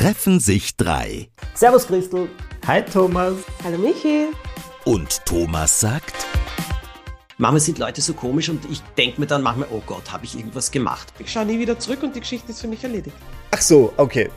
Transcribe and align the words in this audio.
treffen 0.00 0.40
sich 0.40 0.78
drei. 0.78 1.28
Servus 1.52 1.86
Christel. 1.86 2.26
Hi 2.66 2.82
Thomas. 2.82 3.34
Hallo 3.62 3.76
Michi. 3.76 4.28
Und 4.86 5.20
Thomas 5.26 5.78
sagt, 5.78 6.14
Manchmal 7.36 7.60
sind 7.60 7.78
Leute 7.78 8.00
so 8.00 8.14
komisch 8.14 8.48
und 8.48 8.64
ich 8.70 8.80
denke 8.96 9.20
mir 9.20 9.26
dann 9.26 9.42
manchmal, 9.42 9.68
oh 9.70 9.82
Gott, 9.84 10.10
habe 10.10 10.24
ich 10.24 10.38
irgendwas 10.38 10.70
gemacht? 10.70 11.12
Ich 11.18 11.30
schaue 11.30 11.44
nie 11.44 11.58
wieder 11.58 11.78
zurück 11.78 12.02
und 12.02 12.16
die 12.16 12.20
Geschichte 12.20 12.50
ist 12.50 12.62
für 12.62 12.68
mich 12.68 12.82
erledigt. 12.82 13.14
Ach 13.50 13.60
so, 13.60 13.92
okay. 13.98 14.30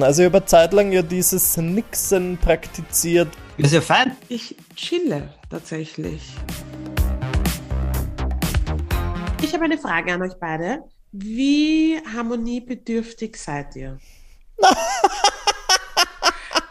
Also 0.00 0.22
ich 0.22 0.32
habe 0.32 0.46
Zeit 0.46 0.72
lang 0.72 0.90
ja 0.90 1.02
dieses 1.02 1.54
Nixen 1.58 2.38
praktiziert. 2.38 3.28
Das 3.58 3.66
ist 3.66 3.74
ja 3.74 3.80
fein. 3.82 4.16
Ich 4.30 4.56
chille 4.74 5.28
tatsächlich. 5.50 6.22
Ich 9.42 9.52
habe 9.52 9.64
eine 9.64 9.76
Frage 9.76 10.14
an 10.14 10.22
euch 10.22 10.32
beide. 10.40 10.84
Wie 11.16 11.96
harmoniebedürftig 12.12 13.36
seid 13.36 13.76
ihr? 13.76 14.00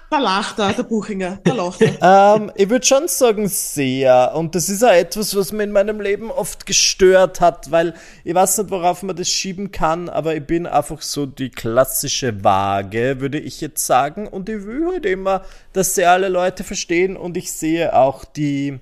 da 0.09 0.20
lacht 0.20 0.59
er, 0.59 0.73
der 0.73 0.84
Buchinger, 0.84 1.40
da 1.45 1.54
lacht 1.54 1.80
er. 1.81 2.35
ähm, 2.41 2.52
ich 2.55 2.70
würde 2.70 2.85
schon 2.85 3.08
sagen, 3.08 3.48
sehr. 3.48 4.34
Und 4.35 4.54
das 4.54 4.68
ist 4.68 4.84
auch 4.84 4.91
etwas, 4.91 5.34
was 5.38 5.54
mir 5.54 5.63
in 5.63 5.71
meinem 5.71 6.02
Leben 6.02 6.30
oft 6.30 6.66
gestört 6.66 7.40
hat, 7.40 7.71
weil 7.71 7.94
ich 8.26 8.35
weiß 8.35 8.58
nicht, 8.58 8.70
worauf 8.70 9.02
man 9.04 9.16
das 9.16 9.30
schieben 9.30 9.71
kann, 9.71 10.09
aber 10.09 10.35
ich 10.35 10.46
bin 10.46 10.68
einfach 10.68 11.02
so 11.02 11.26
die 11.26 11.49
klassische 11.49 12.44
Waage, 12.44 13.21
würde 13.21 13.40
ich 13.40 13.62
jetzt 13.62 13.85
sagen. 13.85 14.27
Und 14.27 14.49
ich 14.49 14.66
will 14.66 14.88
halt 14.91 15.05
immer, 15.05 15.46
dass 15.71 15.96
sie 15.96 16.04
alle 16.04 16.27
Leute 16.27 16.66
verstehen 16.66 17.16
und 17.16 17.38
ich 17.38 17.54
sehe 17.54 17.96
auch 17.96 18.26
die 18.26 18.77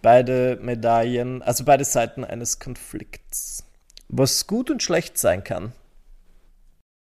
beide 0.00 0.58
Medaillen, 0.62 1.42
also 1.42 1.64
beide 1.64 1.84
Seiten 1.84 2.24
eines 2.24 2.58
Konflikts 2.58 3.63
was 4.08 4.46
gut 4.46 4.70
und 4.70 4.82
schlecht 4.82 5.18
sein 5.18 5.44
kann? 5.44 5.72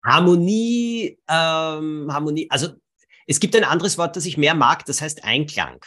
Harmonie, 0.04 1.18
ähm, 1.28 2.08
Harmonie, 2.12 2.50
also 2.50 2.68
es 3.26 3.40
gibt 3.40 3.56
ein 3.56 3.64
anderes 3.64 3.96
Wort, 3.96 4.16
das 4.16 4.26
ich 4.26 4.36
mehr 4.36 4.54
mag, 4.54 4.84
das 4.84 5.00
heißt 5.00 5.24
Einklang. 5.24 5.84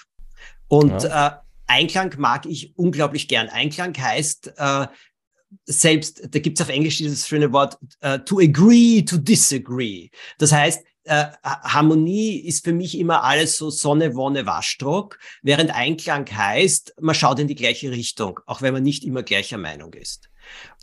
Und 0.67 1.03
ja. 1.03 1.27
äh, 1.27 1.31
Einklang 1.67 2.15
mag 2.17 2.45
ich 2.45 2.75
unglaublich 2.77 3.27
gern. 3.27 3.49
Einklang 3.49 3.95
heißt 3.95 4.53
äh, 4.57 4.87
selbst, 5.65 6.27
da 6.33 6.39
gibt 6.39 6.59
es 6.59 6.65
auf 6.65 6.69
Englisch 6.69 6.97
dieses 6.97 7.27
schöne 7.27 7.51
Wort, 7.53 7.77
uh, 8.03 8.17
to 8.17 8.39
agree 8.39 9.01
to 9.01 9.17
disagree. 9.17 10.09
Das 10.39 10.51
heißt, 10.51 10.83
äh, 11.03 11.27
Harmonie 11.43 12.37
ist 12.39 12.65
für 12.65 12.73
mich 12.73 12.97
immer 12.97 13.23
alles 13.23 13.57
so 13.57 13.69
Sonne, 13.69 14.15
Wonne, 14.15 14.45
Waschdruck, 14.45 15.19
während 15.41 15.73
Einklang 15.73 16.29
heißt, 16.29 16.95
man 16.99 17.15
schaut 17.15 17.39
in 17.39 17.47
die 17.47 17.55
gleiche 17.55 17.91
Richtung, 17.91 18.39
auch 18.45 18.61
wenn 18.61 18.73
man 18.73 18.83
nicht 18.83 19.05
immer 19.05 19.23
gleicher 19.23 19.57
Meinung 19.57 19.93
ist. 19.93 20.26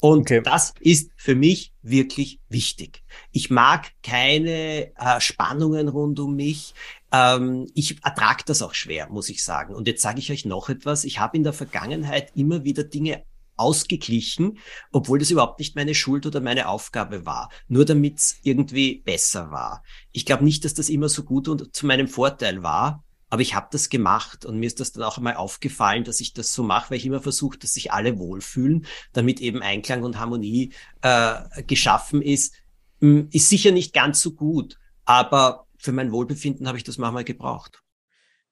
Und 0.04 0.30
okay. 0.30 0.42
das 0.42 0.74
ist 0.80 1.12
für 1.16 1.34
mich 1.34 1.72
wirklich 1.80 2.38
wichtig. 2.50 3.02
Ich 3.32 3.48
mag 3.48 3.90
keine 4.02 4.92
äh, 4.98 5.18
Spannungen 5.18 5.88
rund 5.88 6.20
um 6.20 6.36
mich. 6.36 6.74
Ähm, 7.10 7.70
ich 7.72 8.04
ertrage 8.04 8.42
das 8.44 8.60
auch 8.60 8.74
schwer, 8.74 9.08
muss 9.08 9.30
ich 9.30 9.42
sagen. 9.42 9.74
Und 9.74 9.88
jetzt 9.88 10.02
sage 10.02 10.18
ich 10.18 10.30
euch 10.30 10.44
noch 10.44 10.68
etwas. 10.68 11.04
Ich 11.04 11.20
habe 11.20 11.38
in 11.38 11.42
der 11.42 11.54
Vergangenheit 11.54 12.32
immer 12.34 12.64
wieder 12.64 12.84
Dinge 12.84 13.24
ausgeglichen, 13.56 14.58
obwohl 14.92 15.20
das 15.20 15.30
überhaupt 15.30 15.58
nicht 15.58 15.74
meine 15.74 15.94
Schuld 15.94 16.26
oder 16.26 16.42
meine 16.42 16.68
Aufgabe 16.68 17.24
war, 17.24 17.48
nur 17.68 17.86
damit 17.86 18.18
es 18.18 18.36
irgendwie 18.42 18.96
besser 19.06 19.50
war. 19.52 19.82
Ich 20.12 20.26
glaube 20.26 20.44
nicht, 20.44 20.66
dass 20.66 20.74
das 20.74 20.90
immer 20.90 21.08
so 21.08 21.22
gut 21.22 21.48
und 21.48 21.74
zu 21.74 21.86
meinem 21.86 22.08
Vorteil 22.08 22.62
war, 22.62 23.02
aber 23.34 23.42
ich 23.42 23.56
habe 23.56 23.66
das 23.72 23.88
gemacht 23.88 24.44
und 24.44 24.60
mir 24.60 24.66
ist 24.66 24.78
das 24.78 24.92
dann 24.92 25.02
auch 25.02 25.18
einmal 25.18 25.34
aufgefallen, 25.34 26.04
dass 26.04 26.20
ich 26.20 26.34
das 26.34 26.54
so 26.54 26.62
mache, 26.62 26.90
weil 26.90 26.98
ich 26.98 27.06
immer 27.06 27.20
versuche, 27.20 27.58
dass 27.58 27.74
sich 27.74 27.90
alle 27.90 28.16
wohlfühlen, 28.20 28.86
damit 29.12 29.40
eben 29.40 29.60
Einklang 29.60 30.04
und 30.04 30.20
Harmonie 30.20 30.72
äh, 31.02 31.64
geschaffen 31.66 32.22
ist. 32.22 32.54
Hm, 33.00 33.28
ist 33.32 33.48
sicher 33.48 33.72
nicht 33.72 33.92
ganz 33.92 34.20
so 34.20 34.34
gut, 34.34 34.78
aber 35.04 35.66
für 35.78 35.90
mein 35.90 36.12
Wohlbefinden 36.12 36.68
habe 36.68 36.78
ich 36.78 36.84
das 36.84 36.96
manchmal 36.96 37.24
gebraucht. 37.24 37.82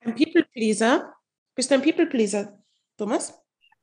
Ein 0.01 0.17
People 0.17 0.45
Pleaser? 0.53 1.15
Bist 1.55 1.71
du 1.71 1.77
ein 1.77 1.83
People 1.83 2.07
Pleaser, 2.07 2.59
Thomas? 2.99 3.35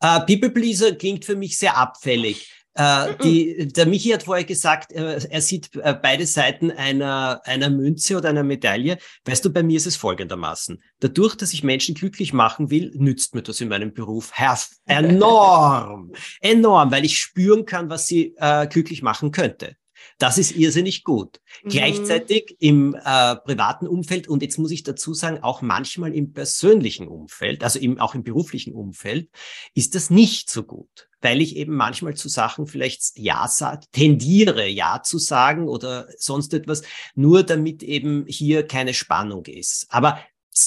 Uh, 0.04 0.20
People 0.26 0.50
Pleaser 0.50 0.96
klingt 0.96 1.24
für 1.24 1.38
mich 1.38 1.58
sehr 1.58 1.78
abfällig. 1.78 2.52
Äh, 2.80 3.16
die, 3.24 3.68
der 3.68 3.86
Michi 3.86 4.10
hat 4.10 4.24
vorher 4.24 4.46
gesagt, 4.46 4.94
äh, 4.94 5.20
er 5.30 5.42
sieht 5.42 5.76
äh, 5.76 5.94
beide 6.02 6.26
Seiten 6.26 6.72
einer, 6.72 7.42
einer 7.44 7.70
Münze 7.70 8.16
oder 8.16 8.30
einer 8.30 8.44
Medaille. 8.44 8.98
Weißt 9.26 9.44
du, 9.44 9.52
bei 9.52 9.64
mir 9.64 9.76
ist 9.76 9.86
es 9.86 9.98
folgendermaßen. 9.98 10.82
Dadurch, 11.02 11.36
dass 11.36 11.52
ich 11.52 11.64
Menschen 11.64 11.94
glücklich 11.94 12.32
machen 12.32 12.70
will, 12.70 12.92
nützt 12.96 13.36
mir 13.36 13.42
das 13.42 13.60
in 13.60 13.68
meinem 13.68 13.94
Beruf 13.94 14.32
enorm, 14.86 16.14
enorm, 16.40 16.92
weil 16.92 17.04
ich 17.04 17.20
spüren 17.20 17.66
kann, 17.66 17.90
was 17.90 18.08
sie 18.08 18.36
glücklich 18.70 19.02
machen 19.02 19.32
könnte. 19.32 19.76
Das 20.18 20.38
ist 20.38 20.56
irrsinnig 20.56 21.04
gut. 21.04 21.40
Mhm. 21.64 21.70
Gleichzeitig 21.70 22.56
im 22.60 22.96
äh, 22.96 23.36
privaten 23.38 23.88
Umfeld 23.88 24.28
und 24.28 24.42
jetzt 24.42 24.58
muss 24.58 24.72
ich 24.72 24.84
dazu 24.84 25.14
sagen, 25.14 25.40
auch 25.44 25.62
manchmal 25.62 26.14
im 26.14 26.34
persönlichen 26.34 27.08
Umfeld, 27.08 27.64
also 27.64 27.80
im, 27.80 28.00
auch 28.00 28.16
im 28.16 28.24
beruflichen 28.24 28.74
Umfeld, 28.74 29.30
ist 29.74 29.96
das 29.96 30.10
nicht 30.10 30.50
so 30.50 30.64
gut, 30.64 31.09
weil 31.22 31.42
ich 31.42 31.56
eben 31.56 31.76
manchmal 31.76 32.16
zu 32.16 32.30
Sachen 32.30 32.68
vielleicht 32.68 33.18
Ja 33.18 33.50
tendiere 33.92 34.68
Ja 34.68 35.02
zu 35.04 35.18
sagen 35.18 35.68
oder 35.68 36.08
sonst 36.18 36.54
etwas, 36.54 36.84
nur 37.16 37.44
damit 37.44 37.84
eben 37.84 38.26
hier 38.28 38.68
keine 38.68 38.94
Spannung 38.94 39.46
ist. 39.46 39.88
Aber 39.90 40.20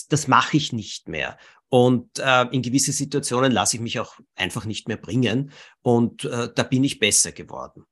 das 0.09 0.29
mache 0.29 0.57
ich 0.57 0.73
nicht 0.73 1.09
mehr. 1.09 1.39
Und 1.69 2.19
äh, 2.19 2.43
in 2.51 2.61
gewisse 2.61 2.93
Situationen 2.93 3.51
lasse 3.51 3.77
ich 3.77 3.83
mich 3.83 3.99
auch 3.99 4.17
einfach 4.37 4.67
nicht 4.67 4.89
mehr 4.89 4.99
bringen. 4.99 5.53
Und 5.81 6.25
äh, 6.25 6.51
da 6.55 6.63
bin 6.65 6.85
ich 6.85 6.99
besser 6.99 7.33
geworden. 7.33 7.87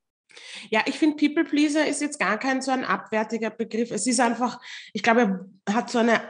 Ja, 0.69 0.83
ich 0.87 0.99
finde 0.99 1.17
People 1.17 1.45
Pleaser 1.45 1.87
ist 1.87 2.01
jetzt 2.01 2.19
gar 2.19 2.39
kein 2.39 2.61
so 2.61 2.71
ein 2.71 2.85
abwertiger 2.85 3.51
Begriff. 3.51 3.91
Es 3.91 4.07
ist 4.07 4.21
einfach, 4.21 4.61
ich 4.93 5.03
glaube, 5.03 5.49
er 5.65 5.75
hat 5.75 5.91
so 5.91 5.99
eine 5.99 6.21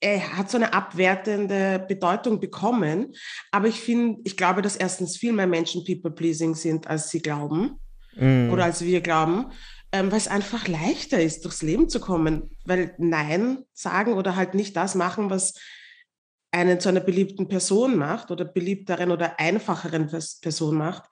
er 0.00 0.36
hat 0.36 0.50
so 0.50 0.56
eine 0.56 0.72
abwertende 0.72 1.84
Bedeutung 1.86 2.40
bekommen. 2.40 3.14
Aber 3.50 3.68
ich 3.68 3.80
finde, 3.80 4.20
ich 4.24 4.36
glaube, 4.36 4.62
dass 4.62 4.76
erstens 4.76 5.16
viel 5.16 5.32
mehr 5.32 5.46
Menschen 5.46 5.84
people-pleasing 5.84 6.54
sind, 6.54 6.86
als 6.86 7.10
sie 7.10 7.20
glauben 7.20 7.78
mm. 8.14 8.50
oder 8.50 8.64
als 8.64 8.82
wir 8.84 9.00
glauben, 9.00 9.52
ähm, 9.90 10.10
weil 10.10 10.18
es 10.18 10.28
einfach 10.28 10.68
leichter 10.68 11.20
ist, 11.20 11.44
durchs 11.44 11.62
Leben 11.62 11.88
zu 11.88 12.00
kommen. 12.00 12.50
Weil 12.64 12.94
Nein 12.98 13.64
sagen 13.72 14.12
oder 14.12 14.36
halt 14.36 14.54
nicht 14.54 14.76
das 14.76 14.94
machen, 14.94 15.30
was 15.30 15.54
einen 16.50 16.80
zu 16.80 16.88
einer 16.88 17.00
beliebten 17.00 17.48
Person 17.48 17.96
macht 17.96 18.30
oder 18.30 18.44
beliebteren 18.44 19.10
oder 19.10 19.38
einfacheren 19.38 20.08
Person 20.08 20.76
macht, 20.76 21.04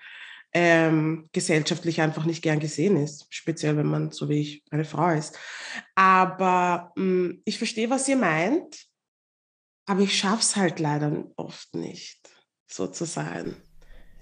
ähm, 0.53 1.29
gesellschaftlich 1.33 2.01
einfach 2.01 2.25
nicht 2.25 2.43
gern 2.43 2.61
gesehen 2.61 2.97
ist, 2.97 3.27
speziell 3.31 3.77
wenn 3.77 3.87
man, 3.87 4.11
so 4.11 4.29
wie 4.29 4.41
ich, 4.41 4.63
eine 4.71 4.85
Frau 4.85 5.11
ist. 5.11 5.39
Aber 5.95 6.93
mh, 6.97 7.03
hm, 7.03 7.43
ich 7.45 7.59
verstehe, 7.59 7.91
was 7.91 8.09
ihr 8.09 8.17
meint, 8.17 8.87
aber 9.87 10.01
ich 10.01 10.19
schaffe 10.19 10.41
es 10.41 10.57
halt 10.57 10.81
leider 10.81 11.25
oft 11.37 11.75
nicht, 11.75 12.19
so 12.67 12.87
zu 12.87 13.05
sein. 13.05 13.57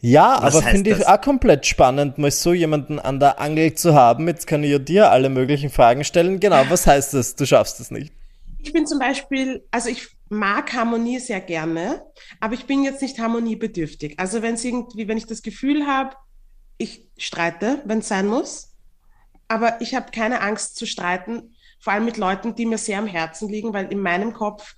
Ja, 0.00 0.42
was 0.42 0.56
aber 0.56 0.66
finde 0.66 0.90
ich 0.90 1.06
auch 1.06 1.20
komplett 1.20 1.64
spannend, 1.64 2.18
mal 2.18 2.30
so 2.30 2.52
jemanden 2.52 2.98
an 2.98 3.20
der 3.20 3.40
Angel 3.40 3.72
zu 3.72 3.94
haben. 3.94 4.28
Jetzt 4.28 4.46
kann 4.46 4.62
ich 4.62 4.70
ja 4.70 4.78
dir 4.78 5.10
alle 5.10 5.30
möglichen 5.30 5.70
Fragen 5.70 6.04
stellen. 6.04 6.40
Genau, 6.40 6.62
was 6.68 6.86
heißt 6.86 7.14
das? 7.14 7.36
Du 7.36 7.46
schaffst 7.46 7.80
es 7.80 7.90
nicht. 7.90 8.12
Ich 8.58 8.72
bin 8.72 8.86
zum 8.86 8.98
Beispiel, 8.98 9.66
also 9.70 9.88
ich 9.88 10.13
mag 10.28 10.72
Harmonie 10.72 11.18
sehr 11.18 11.40
gerne, 11.40 12.04
aber 12.40 12.54
ich 12.54 12.66
bin 12.66 12.82
jetzt 12.82 13.02
nicht 13.02 13.18
harmoniebedürftig. 13.18 14.18
Also 14.18 14.42
wenn 14.42 14.54
es 14.54 14.64
irgendwie, 14.64 15.08
wenn 15.08 15.18
ich 15.18 15.26
das 15.26 15.42
Gefühl 15.42 15.86
habe, 15.86 16.16
ich 16.78 17.08
streite, 17.16 17.82
wenn 17.84 17.98
es 17.98 18.08
sein 18.08 18.26
muss, 18.26 18.74
aber 19.48 19.80
ich 19.80 19.94
habe 19.94 20.10
keine 20.10 20.40
Angst 20.40 20.76
zu 20.76 20.86
streiten, 20.86 21.54
vor 21.78 21.92
allem 21.92 22.06
mit 22.06 22.16
Leuten, 22.16 22.54
die 22.54 22.66
mir 22.66 22.78
sehr 22.78 22.98
am 22.98 23.06
Herzen 23.06 23.48
liegen, 23.48 23.74
weil 23.74 23.92
in 23.92 24.00
meinem 24.00 24.32
Kopf 24.32 24.74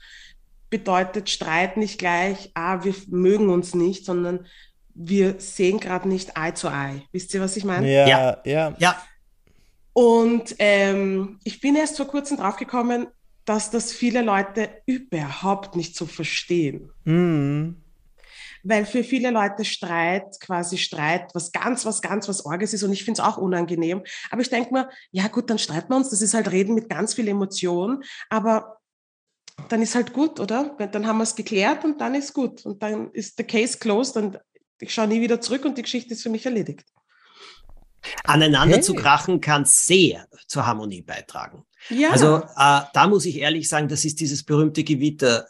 bedeutet 0.70 1.30
Streit 1.30 1.76
nicht 1.76 1.98
gleich, 1.98 2.50
ah, 2.54 2.82
wir 2.84 2.94
mögen 3.08 3.48
uns 3.48 3.74
nicht, 3.74 4.04
sondern 4.04 4.46
wir 4.94 5.36
sehen 5.38 5.78
gerade 5.78 6.08
nicht 6.08 6.32
Eye 6.36 6.52
to 6.52 6.68
Eye. 6.68 7.02
Wisst 7.12 7.32
ihr, 7.34 7.40
was 7.40 7.56
ich 7.56 7.64
meine? 7.64 7.90
Ja, 7.90 8.08
ja. 8.08 8.38
ja. 8.44 8.74
ja. 8.78 9.02
Und 9.92 10.56
ähm, 10.58 11.38
ich 11.44 11.60
bin 11.60 11.76
erst 11.76 11.96
vor 11.96 12.06
kurzem 12.06 12.36
draufgekommen, 12.36 13.06
dass 13.46 13.70
das 13.70 13.92
viele 13.92 14.22
Leute 14.22 14.68
überhaupt 14.84 15.76
nicht 15.76 15.96
so 15.96 16.04
verstehen. 16.04 16.90
Mhm 17.04 17.76
weil 18.68 18.84
für 18.84 19.04
viele 19.04 19.30
Leute 19.30 19.64
Streit, 19.64 20.40
quasi 20.40 20.76
Streit, 20.76 21.30
was 21.34 21.52
ganz, 21.52 21.84
was 21.84 22.02
ganz, 22.02 22.28
was 22.28 22.44
Orges 22.44 22.74
ist 22.74 22.82
und 22.82 22.92
ich 22.92 23.04
finde 23.04 23.20
es 23.20 23.26
auch 23.26 23.36
unangenehm. 23.36 24.02
Aber 24.30 24.40
ich 24.40 24.50
denke 24.50 24.72
mir, 24.72 24.90
ja 25.12 25.28
gut, 25.28 25.50
dann 25.50 25.58
streiten 25.58 25.90
wir 25.90 25.96
uns, 25.96 26.10
das 26.10 26.22
ist 26.22 26.34
halt 26.34 26.50
Reden 26.50 26.74
mit 26.74 26.88
ganz 26.88 27.14
viel 27.14 27.28
Emotion, 27.28 28.02
aber 28.28 28.78
dann 29.68 29.82
ist 29.82 29.94
halt 29.94 30.12
gut, 30.12 30.40
oder? 30.40 30.76
Dann 30.90 31.06
haben 31.06 31.18
wir 31.18 31.22
es 31.22 31.36
geklärt 31.36 31.84
und 31.84 32.00
dann 32.00 32.14
ist 32.14 32.34
gut 32.34 32.66
und 32.66 32.82
dann 32.82 33.10
ist 33.12 33.38
der 33.38 33.46
Case 33.46 33.78
closed 33.78 34.16
und 34.16 34.38
ich 34.80 34.92
schaue 34.92 35.08
nie 35.08 35.20
wieder 35.20 35.40
zurück 35.40 35.64
und 35.64 35.78
die 35.78 35.82
Geschichte 35.82 36.14
ist 36.14 36.22
für 36.22 36.28
mich 36.28 36.44
erledigt. 36.44 36.84
Aneinander 38.24 38.76
okay. 38.76 38.84
zu 38.84 38.94
krachen 38.94 39.40
kann 39.40 39.64
sehr 39.64 40.26
zur 40.46 40.66
Harmonie 40.66 41.02
beitragen. 41.02 41.64
Ja. 41.88 42.10
Also 42.10 42.38
äh, 42.38 42.80
da 42.92 43.06
muss 43.08 43.26
ich 43.26 43.38
ehrlich 43.38 43.68
sagen, 43.68 43.88
das 43.88 44.04
ist 44.04 44.20
dieses 44.20 44.44
berühmte 44.44 44.84
Gewitter. 44.84 45.46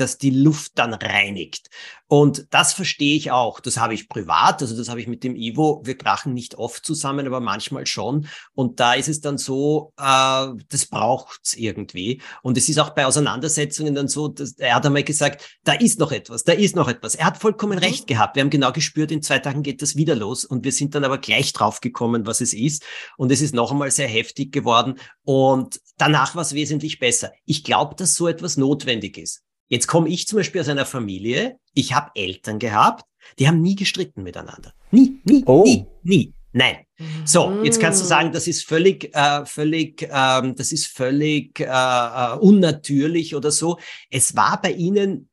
It 0.00 0.08
dass 0.08 0.18
die 0.18 0.30
Luft 0.30 0.72
dann 0.76 0.94
reinigt. 0.94 1.70
Und 2.06 2.46
das 2.50 2.72
verstehe 2.72 3.16
ich 3.16 3.30
auch. 3.32 3.60
Das 3.60 3.76
habe 3.76 3.92
ich 3.92 4.08
privat, 4.08 4.62
also 4.62 4.74
das 4.76 4.88
habe 4.88 5.00
ich 5.00 5.08
mit 5.08 5.24
dem 5.24 5.36
Ivo. 5.36 5.82
Wir 5.84 5.98
krachen 5.98 6.32
nicht 6.32 6.54
oft 6.54 6.86
zusammen, 6.86 7.26
aber 7.26 7.40
manchmal 7.40 7.84
schon. 7.84 8.28
Und 8.54 8.80
da 8.80 8.94
ist 8.94 9.08
es 9.08 9.20
dann 9.20 9.36
so, 9.36 9.92
äh, 9.98 10.46
das 10.70 10.86
braucht's 10.86 11.54
irgendwie. 11.54 12.22
Und 12.42 12.56
es 12.56 12.68
ist 12.68 12.78
auch 12.78 12.90
bei 12.90 13.04
Auseinandersetzungen 13.04 13.94
dann 13.94 14.08
so, 14.08 14.28
dass 14.28 14.52
er 14.52 14.76
hat 14.76 14.86
einmal 14.86 15.02
gesagt, 15.02 15.58
da 15.64 15.74
ist 15.74 15.98
noch 15.98 16.12
etwas, 16.12 16.44
da 16.44 16.52
ist 16.52 16.76
noch 16.76 16.88
etwas. 16.88 17.14
Er 17.14 17.26
hat 17.26 17.38
vollkommen 17.38 17.78
mhm. 17.78 17.84
recht 17.84 18.06
gehabt. 18.06 18.36
Wir 18.36 18.42
haben 18.42 18.50
genau 18.50 18.72
gespürt, 18.72 19.10
in 19.10 19.20
zwei 19.22 19.40
Tagen 19.40 19.62
geht 19.62 19.82
das 19.82 19.96
wieder 19.96 20.14
los. 20.14 20.44
Und 20.44 20.64
wir 20.64 20.72
sind 20.72 20.94
dann 20.94 21.04
aber 21.04 21.18
gleich 21.18 21.52
drauf 21.52 21.80
gekommen, 21.80 22.24
was 22.24 22.40
es 22.40 22.54
ist. 22.54 22.84
Und 23.18 23.32
es 23.32 23.42
ist 23.42 23.54
noch 23.54 23.72
einmal 23.72 23.90
sehr 23.90 24.08
heftig 24.08 24.52
geworden. 24.52 24.98
Und 25.24 25.80
danach 25.98 26.34
war 26.36 26.42
es 26.42 26.54
wesentlich 26.54 27.00
besser. 27.00 27.32
Ich 27.44 27.64
glaube, 27.64 27.96
dass 27.96 28.14
so 28.14 28.28
etwas 28.28 28.56
notwendig 28.56 29.18
ist. 29.18 29.42
Jetzt 29.68 29.86
komme 29.86 30.08
ich 30.08 30.26
zum 30.26 30.38
Beispiel 30.38 30.60
aus 30.60 30.68
einer 30.68 30.86
Familie, 30.86 31.58
ich 31.74 31.94
habe 31.94 32.10
Eltern 32.14 32.58
gehabt, 32.58 33.04
die 33.38 33.46
haben 33.46 33.60
nie 33.60 33.76
gestritten 33.76 34.22
miteinander. 34.22 34.72
Nie, 34.90 35.20
nie, 35.24 35.42
oh. 35.46 35.64
nie, 35.64 35.86
nie. 36.02 36.34
Nein. 36.52 36.78
So, 37.24 37.62
jetzt 37.62 37.78
kannst 37.78 38.00
du 38.00 38.04
mm. 38.04 38.08
sagen, 38.08 38.32
das 38.32 38.46
ist 38.48 38.66
völlig, 38.66 39.14
äh, 39.14 39.44
völlig, 39.44 40.08
ähm, 40.10 40.56
das 40.56 40.72
ist 40.72 40.86
völlig 40.86 41.60
äh, 41.60 41.64
äh, 41.66 42.36
unnatürlich 42.38 43.36
oder 43.36 43.50
so. 43.50 43.78
Es 44.10 44.34
war 44.34 44.60
bei 44.60 44.72
ihnen, 44.72 45.28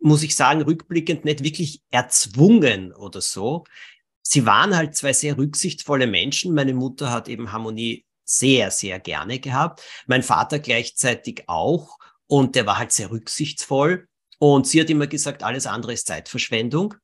muss 0.00 0.22
ich 0.22 0.34
sagen, 0.34 0.62
rückblickend 0.62 1.24
nicht 1.24 1.44
wirklich 1.44 1.82
erzwungen 1.90 2.92
oder 2.92 3.20
so. 3.20 3.64
Sie 4.22 4.46
waren 4.46 4.74
halt 4.74 4.96
zwei 4.96 5.12
sehr 5.12 5.36
rücksichtsvolle 5.36 6.06
Menschen. 6.06 6.54
Meine 6.54 6.74
Mutter 6.74 7.12
hat 7.12 7.28
eben 7.28 7.52
Harmonie 7.52 8.06
sehr, 8.24 8.70
sehr 8.70 8.98
gerne 8.98 9.38
gehabt. 9.38 9.82
Mein 10.06 10.22
Vater 10.22 10.58
gleichzeitig 10.58 11.44
auch. 11.48 11.98
Und 12.30 12.54
der 12.54 12.64
war 12.64 12.78
halt 12.78 12.92
sehr 12.92 13.10
rücksichtsvoll. 13.10 14.06
Und 14.38 14.66
sie 14.66 14.80
hat 14.80 14.88
immer 14.88 15.08
gesagt, 15.08 15.42
alles 15.42 15.66
andere 15.66 15.92
ist 15.92 16.06
Zeitverschwendung. 16.06 16.94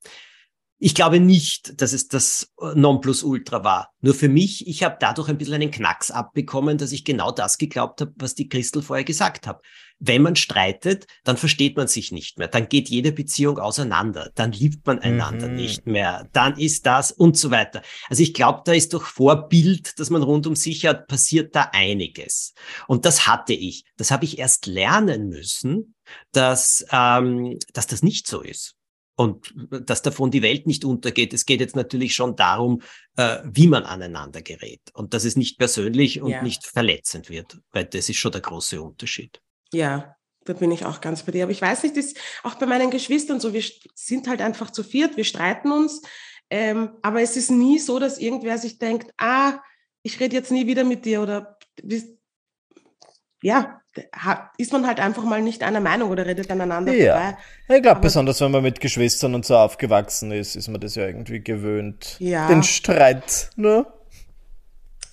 Ich 0.79 0.95
glaube 0.95 1.21
nicht, 1.21 1.81
dass 1.81 1.95
es 1.95 2.09
das 2.09 2.53
Nonplusultra 2.61 3.65
war. 3.65 3.95
Nur 4.03 4.13
für 4.13 4.29
mich, 4.29 4.67
ich 4.69 4.83
habe 4.83 4.99
dadurch 5.01 5.31
ein 5.31 5.39
bisschen 5.39 5.55
einen 5.55 5.71
Knacks 5.71 6.11
abbekommen, 6.11 6.77
dass 6.77 6.93
ich 6.93 7.03
genau 7.03 7.31
das 7.31 7.57
geglaubt 7.57 8.03
habe, 8.03 8.13
was 8.17 8.35
die 8.35 8.51
Christel 8.51 8.83
vorher 8.83 9.05
gesagt 9.05 9.47
hat. 9.47 9.63
Wenn 9.99 10.21
man 10.21 10.37
streitet, 10.37 11.07
dann 11.25 11.39
versteht 11.39 11.79
man 11.79 11.89
sich 11.89 12.13
nicht 12.13 12.39
mehr. 12.39 12.49
Dann 12.49 12.69
geht 12.69 12.91
jede 12.91 13.13
Beziehung 13.13 13.59
auseinander. 13.59 14.31
Dann 14.35 14.53
liebt 14.53 14.87
man 14.87 14.99
einander 14.99 15.49
mhm. 15.49 15.55
nicht 15.55 15.87
mehr. 15.87 16.29
Dann 16.35 16.59
ist 16.59 16.85
das 16.85 17.11
und 17.11 17.39
so 17.39 17.51
weiter. 17.51 17.81
Also 18.11 18.23
ich 18.23 18.35
glaube, 18.35 18.61
da 18.67 18.75
ist 18.75 18.93
durch 18.93 19.07
Vorbild, 19.07 19.99
dass 19.99 20.11
man 20.11 20.23
rund 20.23 20.47
um 20.47 20.57
sich 20.57 20.85
hat, 20.85 21.07
passiert 21.07 21.57
da 21.57 21.71
einiges. 21.73 22.53
Und 22.87 23.07
das 23.07 23.27
hatte 23.27 23.55
ich. 23.55 23.85
Das 23.97 24.11
habe 24.11 24.27
ich 24.27 24.39
erst 24.39 24.67
lernen 24.67 25.31
müssen, 25.31 25.95
dass, 26.33 26.85
ähm, 26.93 27.59
dass 27.73 27.87
das 27.87 28.03
nicht 28.03 28.27
so 28.27 28.43
ist 28.43 28.77
und 29.17 29.55
dass 29.71 30.03
davon 30.03 30.31
die 30.31 30.43
Welt 30.43 30.67
nicht 30.67 30.85
untergeht. 30.85 31.33
Es 31.33 31.47
geht 31.47 31.61
jetzt 31.61 31.75
natürlich 31.75 32.15
schon 32.15 32.37
darum, 32.37 32.83
äh, 33.17 33.39
wie 33.45 33.67
man 33.67 33.85
aneinander 33.85 34.43
gerät 34.43 34.83
und 34.93 35.15
dass 35.15 35.25
es 35.25 35.37
nicht 35.37 35.59
persönlich 35.59 36.21
und 36.21 36.31
ja. 36.31 36.43
nicht 36.43 36.67
verletzend 36.67 37.31
wird, 37.31 37.59
weil 37.73 37.87
das 37.87 38.09
ist 38.09 38.19
schon 38.19 38.33
der 38.33 38.43
große 38.43 38.81
Unterschied. 38.81 39.41
Ja, 39.73 40.17
da 40.45 40.53
bin 40.53 40.71
ich 40.71 40.85
auch 40.85 41.01
ganz 41.01 41.23
bei 41.23 41.33
dir. 41.33 41.45
Aber 41.45 41.53
ich 41.53 41.63
weiß 41.63 41.83
nicht, 41.83 41.97
das 41.97 42.07
ist 42.07 42.19
auch 42.43 42.55
bei 42.55 42.67
meinen 42.67 42.91
Geschwistern 42.91 43.41
so, 43.41 43.53
wir 43.53 43.65
sind 43.95 44.29
halt 44.29 44.41
einfach 44.41 44.71
zu 44.71 44.85
viert, 44.85 45.17
wir 45.17 45.25
streiten 45.25 45.73
uns, 45.73 46.03
ähm, 46.51 46.91
aber 47.03 47.23
es 47.23 47.37
ist 47.37 47.51
nie 47.51 47.79
so, 47.79 47.99
dass 47.99 48.19
irgendwer 48.19 48.59
sich 48.59 48.79
denkt, 48.79 49.13
ah, 49.19 49.59
ich 50.03 50.21
rede 50.21 50.37
jetzt 50.37 50.53
nie 50.53 50.67
wieder 50.67 50.85
mit 50.85 51.05
dir 51.05 51.23
oder 51.23 51.59
ja, 53.43 53.81
ist 54.59 54.73
man 54.73 54.87
halt 54.87 55.01
einfach 55.01 55.25
mal 55.25 55.43
nicht 55.43 55.63
einer 55.63 55.81
Meinung 55.81 56.11
oder 56.11 56.27
redet 56.27 56.51
aneinander 56.51 56.93
ja. 56.93 57.13
vorbei. 57.13 57.39
Ich 57.77 57.83
glaube, 57.83 58.01
besonders 58.01 58.41
wenn 58.41 58.51
man 58.51 58.63
mit 58.63 58.81
Geschwistern 58.81 59.35
und 59.35 59.45
so 59.45 59.57
aufgewachsen 59.57 60.33
ist, 60.33 60.57
ist 60.57 60.69
man 60.69 60.81
das 60.81 60.95
ja 60.95 61.07
irgendwie 61.07 61.41
gewöhnt. 61.41 62.17
Ja. 62.19 62.49
Den 62.49 62.63
Streit, 62.63 63.51
ne? 63.57 63.87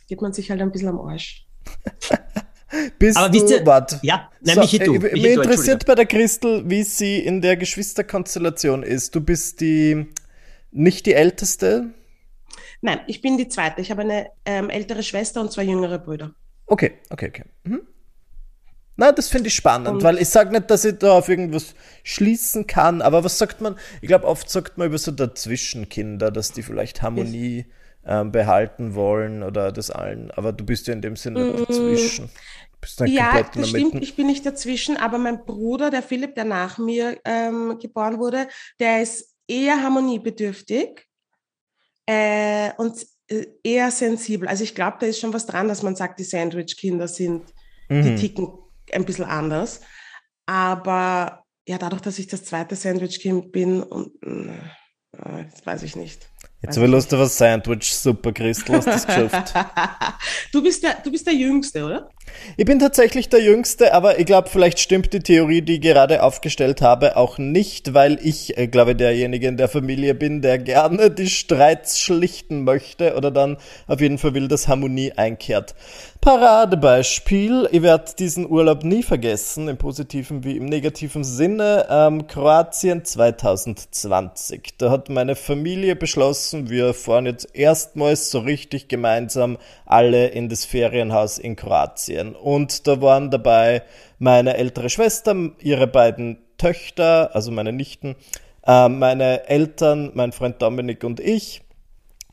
Geht 0.08 0.22
man 0.22 0.34
sich 0.34 0.50
halt 0.50 0.62
ein 0.62 0.72
bisschen 0.72 0.90
am 0.90 1.00
Arsch. 1.00 1.46
Bist 3.00 3.18
Aber 3.18 3.30
du, 3.30 3.46
ihr, 3.46 3.66
wart. 3.66 4.00
Ja, 4.02 4.32
nein, 4.42 4.56
so, 4.56 4.62
mich 4.62 4.72
du. 4.80 4.96
Äh, 4.96 5.14
mich 5.14 5.26
interessiert 5.26 5.86
bei 5.86 5.96
der 5.96 6.08
Christel, 6.08 6.64
wie 6.68 6.84
sie 6.84 7.20
in 7.20 7.42
der 7.42 7.56
Geschwisterkonstellation 7.56 8.82
ist. 8.82 9.14
Du 9.14 9.22
bist 9.22 9.62
die, 9.62 10.08
nicht 10.72 11.06
die 11.06 11.14
Älteste? 11.14 11.94
Nein, 12.82 13.00
ich 13.08 13.22
bin 13.22 13.38
die 13.38 13.48
Zweite. 13.48 13.80
Ich 13.80 13.92
habe 13.92 14.02
eine 14.02 14.28
ähm, 14.46 14.70
ältere 14.70 15.04
Schwester 15.04 15.40
und 15.40 15.52
zwei 15.52 15.64
jüngere 15.64 16.00
Brüder. 16.00 16.34
Okay, 16.66 16.94
okay, 17.12 17.28
okay. 17.30 17.44
Mhm. 17.64 17.82
Na, 18.96 19.12
das 19.12 19.30
finde 19.30 19.48
ich 19.48 19.56
spannend, 19.56 19.88
und 19.88 20.04
weil 20.04 20.20
ich 20.20 20.30
sage 20.30 20.52
nicht, 20.52 20.70
dass 20.70 20.86
ich 20.86 21.00
da 21.00 21.14
auf 21.14 21.28
irgendwas 21.28 21.74
schließen 22.04 22.68
kann, 22.68 23.02
aber 23.02 23.24
was 23.24 23.40
sagt 23.40 23.60
man? 23.60 23.76
Ich 24.02 24.08
glaube, 24.08 24.28
oft 24.28 24.50
sagt 24.50 24.78
man 24.78 24.88
über 24.88 25.00
so 25.00 25.12
Dazwischenkinder, 25.12 26.30
dass 26.30 26.52
die 26.52 26.62
vielleicht 26.62 27.02
Harmonie 27.02 27.66
ähm, 28.06 28.32
behalten 28.32 28.94
wollen 28.94 29.42
oder 29.42 29.72
das 29.72 29.90
allen, 29.90 30.30
aber 30.32 30.54
du 30.54 30.64
bist 30.64 30.86
ja 30.88 30.94
in 30.94 31.02
dem 31.02 31.16
Sinne 31.16 31.40
mm, 31.40 31.58
dazwischen. 31.58 32.30
ja, 33.06 33.42
das 33.42 33.70
stimmt, 33.70 33.96
ich 33.96 34.16
bin 34.16 34.28
nicht 34.28 34.46
dazwischen, 34.46 34.98
aber 34.98 35.18
mein 35.18 35.44
Bruder, 35.44 35.90
der 35.90 36.04
Philipp, 36.04 36.36
der 36.36 36.46
nach 36.46 36.78
mir 36.78 37.18
ähm, 37.26 37.80
geboren 37.80 38.20
wurde, 38.20 38.48
der 38.80 39.02
ist 39.02 39.34
eher 39.48 39.82
harmoniebedürftig 39.82 41.08
äh, 42.06 42.72
und 42.78 43.08
äh, 43.28 43.48
eher 43.64 43.90
sensibel. 43.90 44.48
Also 44.48 44.64
ich 44.64 44.76
glaube, 44.76 44.98
da 45.00 45.08
ist 45.08 45.20
schon 45.20 45.34
was 45.34 45.48
dran, 45.48 45.68
dass 45.68 45.82
man 45.82 45.96
sagt, 45.96 46.20
die 46.20 46.26
Sandwich-Kinder 46.26 47.08
sind, 47.08 47.54
mhm. 47.90 48.04
die 48.04 48.16
ticken 48.16 48.50
ein 48.94 49.06
bisschen 49.06 49.26
anders. 49.26 49.82
Aber 50.46 51.44
ja, 51.68 51.78
dadurch, 51.78 52.02
dass 52.02 52.20
ich 52.20 52.28
das 52.28 52.44
zweite 52.44 52.76
Sandwich-Kind 52.76 53.52
bin, 53.52 53.82
und, 53.84 54.12
äh, 54.24 55.46
das 55.52 55.66
weiß 55.66 55.84
ich 55.84 55.96
nicht. 55.96 56.28
Jetzt 56.62 56.80
will 56.80 56.90
Lust 56.90 57.14
auf 57.14 57.20
ein 57.20 57.28
Sandwich, 57.28 57.94
super 57.94 58.32
Christel, 58.32 58.76
hast 58.76 58.88
das 58.88 59.06
geschafft. 59.06 59.54
du, 60.54 60.64
bist 60.64 60.82
der, 60.84 60.96
du 61.04 61.12
bist 61.12 61.28
der 61.28 61.34
Jüngste, 61.34 61.84
oder? 61.84 62.10
Ich 62.56 62.66
bin 62.66 62.78
tatsächlich 62.78 63.30
der 63.30 63.42
Jüngste, 63.42 63.94
aber 63.94 64.20
ich 64.20 64.26
glaube, 64.26 64.50
vielleicht 64.50 64.80
stimmt 64.80 65.14
die 65.14 65.22
Theorie, 65.22 65.62
die 65.62 65.76
ich 65.76 65.82
gerade 65.82 66.22
aufgestellt 66.22 66.82
habe, 66.82 67.18
auch 67.18 67.38
nicht, 67.38 67.94
weil 67.94 68.20
ich, 68.22 68.58
äh, 68.58 68.68
glaube 68.68 68.96
derjenige 68.96 69.48
in 69.48 69.58
der 69.58 69.68
Familie 69.68 70.14
bin, 70.14 70.42
der 70.42 70.60
gerne 70.60 71.10
die 71.10 71.30
Streits 71.30 72.00
schlichten 72.00 72.64
möchte 72.64 73.16
oder 73.16 73.32
dann 73.32 73.58
auf 73.88 74.02
jeden 74.02 74.18
Fall 74.18 74.34
will, 74.34 74.48
dass 74.48 74.68
Harmonie 74.68 75.14
einkehrt. 75.14 75.74
Paradebeispiel, 76.22 77.68
ich 77.72 77.82
werde 77.82 78.14
diesen 78.18 78.50
Urlaub 78.50 78.84
nie 78.84 79.04
vergessen, 79.04 79.68
im 79.68 79.78
positiven 79.78 80.44
wie 80.46 80.56
im 80.56 80.66
negativen 80.66 81.26
Sinne, 81.26 81.86
ähm, 81.90 82.28
Kroatien 82.28 83.04
2020. 83.04 84.76
Da 84.78 84.90
hat 84.90 85.10
meine 85.10 85.36
Familie 85.36 85.98
beschlossen, 85.98 86.70
wir 86.70 86.94
fahren 86.94 87.26
jetzt 87.26 87.54
erstmals 87.54 88.32
so 88.32 88.40
richtig 88.40 88.88
gemeinsam 88.88 89.58
alle 89.86 90.28
in 90.28 90.48
das 90.48 90.64
Ferienhaus 90.64 91.40
in 91.40 91.58
Kroatien. 91.58 92.13
Und 92.20 92.88
da 92.88 93.02
waren 93.02 93.32
dabei 93.32 93.84
meine 94.20 94.58
ältere 94.58 94.90
Schwester, 94.90 95.36
ihre 95.60 95.88
beiden 95.88 96.38
Töchter, 96.58 97.36
also 97.36 97.52
meine 97.52 97.74
Nichten, 97.74 98.16
äh, 98.66 98.90
meine 98.90 99.48
Eltern, 99.48 100.12
mein 100.14 100.32
Freund 100.32 100.62
Dominik 100.62 101.04
und 101.04 101.20
ich. 101.20 101.62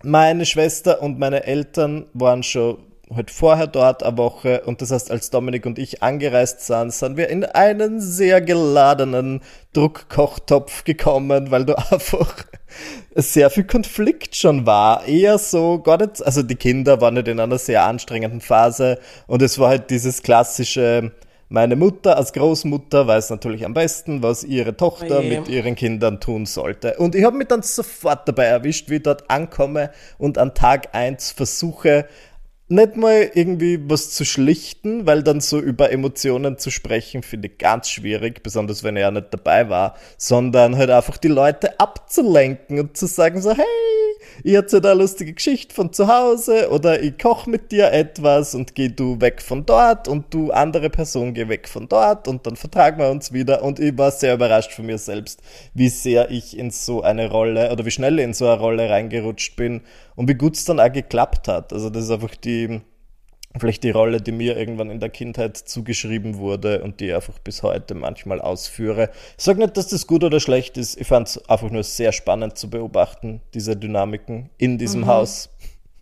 Meine 0.02 0.46
Schwester 0.46 1.02
und 1.02 1.18
meine 1.18 1.44
Eltern 1.44 2.06
waren 2.14 2.42
schon 2.42 2.78
halt 3.14 3.30
vorher 3.30 3.66
dort 3.66 4.02
eine 4.02 4.16
Woche 4.16 4.62
und 4.62 4.80
das 4.80 4.90
heißt, 4.92 5.10
als 5.10 5.30
Dominik 5.30 5.66
und 5.66 5.78
ich 5.78 6.02
angereist 6.02 6.66
sind, 6.66 6.92
sind 6.92 7.16
wir 7.16 7.28
in 7.28 7.44
einen 7.44 8.00
sehr 8.00 8.40
geladenen 8.40 9.40
Druckkochtopf 9.72 10.84
gekommen, 10.84 11.50
weil 11.50 11.64
da 11.64 11.74
einfach 11.90 12.44
sehr 13.14 13.50
viel 13.50 13.64
Konflikt 13.64 14.36
schon 14.36 14.66
war. 14.66 15.06
Eher 15.06 15.38
so, 15.38 15.78
gar 15.78 15.98
nicht, 15.98 16.24
also 16.24 16.42
die 16.42 16.56
Kinder 16.56 17.00
waren 17.00 17.14
nicht 17.14 17.28
in 17.28 17.40
einer 17.40 17.58
sehr 17.58 17.84
anstrengenden 17.84 18.40
Phase 18.40 18.98
und 19.26 19.42
es 19.42 19.58
war 19.58 19.68
halt 19.70 19.90
dieses 19.90 20.22
klassische, 20.22 21.12
meine 21.48 21.74
Mutter 21.74 22.16
als 22.16 22.32
Großmutter 22.32 23.08
weiß 23.08 23.30
natürlich 23.30 23.64
am 23.64 23.74
besten, 23.74 24.22
was 24.22 24.44
ihre 24.44 24.76
Tochter 24.76 25.18
oh 25.18 25.22
mit 25.22 25.48
ihren 25.48 25.74
Kindern 25.74 26.20
tun 26.20 26.46
sollte. 26.46 26.96
Und 26.96 27.16
ich 27.16 27.24
habe 27.24 27.36
mich 27.36 27.48
dann 27.48 27.62
sofort 27.62 28.28
dabei 28.28 28.44
erwischt, 28.44 28.88
wie 28.88 28.96
ich 28.96 29.02
dort 29.02 29.28
ankomme 29.28 29.90
und 30.16 30.38
an 30.38 30.54
Tag 30.54 30.94
eins 30.94 31.32
versuche, 31.32 32.06
nicht 32.70 32.96
mal 32.96 33.30
irgendwie 33.34 33.80
was 33.90 34.12
zu 34.12 34.24
schlichten, 34.24 35.04
weil 35.04 35.24
dann 35.24 35.40
so 35.40 35.58
über 35.58 35.90
Emotionen 35.90 36.56
zu 36.56 36.70
sprechen, 36.70 37.22
finde 37.24 37.48
ich 37.48 37.58
ganz 37.58 37.90
schwierig, 37.90 38.44
besonders 38.44 38.84
wenn 38.84 38.96
er 38.96 39.02
ja 39.02 39.10
nicht 39.10 39.26
dabei 39.30 39.68
war, 39.68 39.96
sondern 40.16 40.76
halt 40.76 40.90
einfach 40.90 41.16
die 41.16 41.28
Leute 41.28 41.80
abzulenken 41.80 42.78
und 42.78 42.96
zu 42.96 43.06
sagen 43.06 43.42
so, 43.42 43.50
hey, 43.50 43.64
ich 44.42 44.54
erzähle 44.54 44.90
eine 44.90 45.00
lustige 45.00 45.32
Geschichte 45.32 45.74
von 45.74 45.92
zu 45.92 46.08
Hause 46.08 46.70
oder 46.70 47.02
ich 47.02 47.18
koche 47.18 47.50
mit 47.50 47.72
dir 47.72 47.92
etwas 47.92 48.54
und 48.54 48.74
geh 48.74 48.88
du 48.88 49.20
weg 49.20 49.42
von 49.42 49.66
dort 49.66 50.08
und 50.08 50.32
du 50.32 50.50
andere 50.50 50.90
Person 50.90 51.34
geh 51.34 51.48
weg 51.48 51.68
von 51.68 51.88
dort 51.88 52.28
und 52.28 52.46
dann 52.46 52.56
vertragen 52.56 52.98
wir 52.98 53.10
uns 53.10 53.32
wieder 53.32 53.62
und 53.62 53.78
ich 53.78 53.96
war 53.96 54.10
sehr 54.10 54.34
überrascht 54.34 54.72
von 54.72 54.86
mir 54.86 54.98
selbst, 54.98 55.40
wie 55.74 55.88
sehr 55.88 56.30
ich 56.30 56.58
in 56.58 56.70
so 56.70 57.02
eine 57.02 57.30
Rolle 57.30 57.72
oder 57.72 57.84
wie 57.84 57.90
schnell 57.90 58.18
ich 58.18 58.24
in 58.24 58.34
so 58.34 58.46
eine 58.46 58.60
Rolle 58.60 58.88
reingerutscht 58.90 59.56
bin 59.56 59.82
und 60.16 60.28
wie 60.28 60.34
gut 60.34 60.56
es 60.56 60.64
dann 60.64 60.80
auch 60.80 60.92
geklappt 60.92 61.48
hat. 61.48 61.72
Also 61.72 61.90
das 61.90 62.04
ist 62.04 62.10
einfach 62.10 62.34
die 62.36 62.80
vielleicht 63.58 63.82
die 63.82 63.90
Rolle, 63.90 64.20
die 64.20 64.32
mir 64.32 64.56
irgendwann 64.56 64.90
in 64.90 65.00
der 65.00 65.10
Kindheit 65.10 65.56
zugeschrieben 65.56 66.38
wurde 66.38 66.82
und 66.82 67.00
die 67.00 67.06
ich 67.06 67.14
einfach 67.14 67.38
bis 67.40 67.62
heute 67.62 67.94
manchmal 67.94 68.40
ausführe. 68.40 69.10
Ich 69.36 69.44
sage 69.44 69.58
nicht, 69.58 69.76
dass 69.76 69.88
das 69.88 70.06
gut 70.06 70.22
oder 70.22 70.38
schlecht 70.38 70.76
ist. 70.76 71.00
Ich 71.00 71.08
fand 71.08 71.28
es 71.28 71.48
einfach 71.48 71.70
nur 71.70 71.82
sehr 71.82 72.12
spannend 72.12 72.56
zu 72.56 72.70
beobachten, 72.70 73.40
diese 73.54 73.76
Dynamiken 73.76 74.50
in 74.58 74.78
diesem 74.78 75.02
mhm. 75.02 75.06
Haus. 75.06 75.50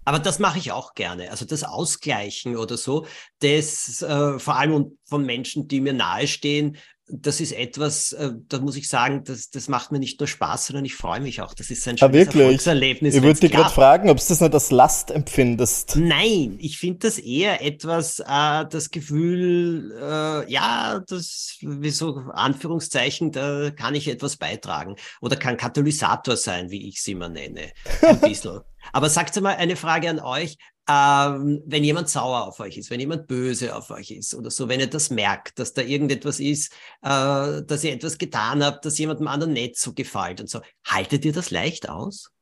Aber 0.04 0.18
das 0.18 0.38
mache 0.38 0.58
ich 0.58 0.72
auch 0.72 0.94
gerne. 0.94 1.30
Also 1.30 1.44
das 1.44 1.64
Ausgleichen 1.64 2.56
oder 2.56 2.78
so, 2.78 3.06
das 3.40 4.00
äh, 4.00 4.38
vor 4.38 4.56
allem 4.56 4.98
von 5.04 5.24
Menschen, 5.24 5.68
die 5.68 5.82
mir 5.82 5.92
nahestehen, 5.92 6.78
das 7.10 7.40
ist 7.40 7.52
etwas, 7.52 8.12
äh, 8.12 8.32
da 8.48 8.60
muss 8.60 8.76
ich 8.76 8.88
sagen, 8.88 9.24
das, 9.24 9.50
das 9.50 9.68
macht 9.68 9.92
mir 9.92 9.98
nicht 9.98 10.20
nur 10.20 10.26
Spaß, 10.26 10.66
sondern 10.66 10.84
ich 10.84 10.94
freue 10.94 11.20
mich 11.20 11.40
auch. 11.40 11.54
Das 11.54 11.70
ist 11.70 11.86
ein 11.88 11.96
ah, 11.96 11.98
schönes 11.98 12.26
Erfolgserlebnis. 12.26 13.14
Ich 13.14 13.22
würde 13.22 13.40
dich 13.40 13.50
gerade 13.50 13.70
fragen, 13.70 14.10
ob 14.10 14.18
du 14.18 14.24
das 14.28 14.40
nicht 14.40 14.54
als 14.54 14.70
Last 14.70 15.10
empfindest. 15.10 15.96
Nein, 15.96 16.58
ich 16.60 16.78
finde 16.78 17.00
das 17.00 17.18
eher 17.18 17.64
etwas, 17.64 18.20
äh, 18.20 18.66
das 18.70 18.90
Gefühl, 18.90 19.96
äh, 20.00 20.52
ja, 20.52 21.00
das, 21.06 21.56
wie 21.60 21.90
so 21.90 22.16
Anführungszeichen, 22.32 23.32
da 23.32 23.70
kann 23.70 23.94
ich 23.94 24.08
etwas 24.08 24.36
beitragen. 24.36 24.96
Oder 25.20 25.36
kann 25.36 25.56
Katalysator 25.56 26.36
sein, 26.36 26.70
wie 26.70 26.88
ich 26.88 27.02
sie 27.02 27.12
immer 27.12 27.28
nenne. 27.28 27.72
Ein 28.02 28.20
bisschen. 28.20 28.60
Aber 28.92 29.10
sagt 29.10 29.40
mal 29.40 29.56
eine 29.56 29.76
Frage 29.76 30.08
an 30.08 30.20
euch 30.20 30.56
ähm, 30.88 31.62
wenn 31.66 31.84
jemand 31.84 32.08
sauer 32.08 32.46
auf 32.46 32.60
euch 32.60 32.78
ist, 32.78 32.90
wenn 32.90 32.98
jemand 32.98 33.28
böse 33.28 33.76
auf 33.76 33.90
euch 33.90 34.10
ist 34.10 34.34
oder 34.34 34.50
so, 34.50 34.68
wenn 34.68 34.80
ihr 34.80 34.86
das 34.86 35.10
merkt, 35.10 35.58
dass 35.58 35.74
da 35.74 35.82
irgendetwas 35.82 36.40
ist, 36.40 36.72
äh, 37.02 37.62
dass 37.62 37.84
ihr 37.84 37.92
etwas 37.92 38.16
getan 38.16 38.64
habt, 38.64 38.86
dass 38.86 38.96
jemandem 38.96 39.28
anderen 39.28 39.52
nicht 39.52 39.78
so 39.78 39.92
gefällt 39.92 40.40
und 40.40 40.48
so, 40.48 40.62
haltet 40.86 41.26
ihr 41.26 41.32
das 41.32 41.50
leicht 41.50 41.90
aus? 41.90 42.32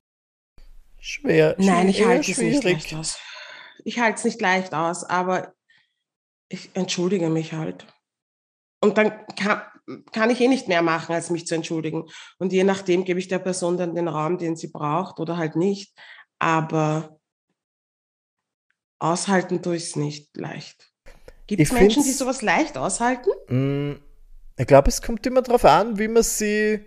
Schwer. 1.00 1.56
Nein, 1.58 1.88
ich 1.88 2.04
halte 2.04 2.30
es 2.30 2.38
nicht 2.38 2.62
leicht 2.62 2.94
aus. 2.94 3.18
Ich 3.84 3.98
halte 3.98 4.18
es 4.18 4.24
nicht 4.24 4.40
leicht 4.40 4.74
aus, 4.74 5.02
aber 5.02 5.52
ich 6.48 6.70
entschuldige 6.74 7.28
mich 7.28 7.52
halt. 7.52 7.84
Und 8.80 8.96
dann 8.96 9.26
kann, 9.34 9.62
kann 10.12 10.30
ich 10.30 10.40
eh 10.40 10.48
nicht 10.48 10.68
mehr 10.68 10.82
machen, 10.82 11.14
als 11.14 11.30
mich 11.30 11.48
zu 11.48 11.56
entschuldigen. 11.56 12.04
Und 12.38 12.52
je 12.52 12.62
nachdem 12.62 13.04
gebe 13.04 13.18
ich 13.18 13.26
der 13.26 13.40
Person 13.40 13.76
dann 13.76 13.96
den 13.96 14.06
Raum, 14.06 14.38
den 14.38 14.54
sie 14.54 14.68
braucht 14.68 15.18
oder 15.18 15.36
halt 15.36 15.56
nicht. 15.56 15.92
Aber 16.38 17.18
Aushalten 18.98 19.62
tue 19.62 19.76
ich 19.76 19.84
es 19.84 19.96
nicht 19.96 20.36
leicht. 20.36 20.92
Gibt 21.46 21.62
es 21.62 21.72
Menschen, 21.72 22.02
die 22.02 22.12
sowas 22.12 22.42
leicht 22.42 22.76
aushalten? 22.76 23.30
Mm, 23.48 24.00
ich 24.56 24.66
glaube, 24.66 24.88
es 24.88 25.02
kommt 25.02 25.26
immer 25.26 25.42
darauf 25.42 25.64
an, 25.64 25.98
wie 25.98 26.08
man 26.08 26.22
sie, 26.22 26.84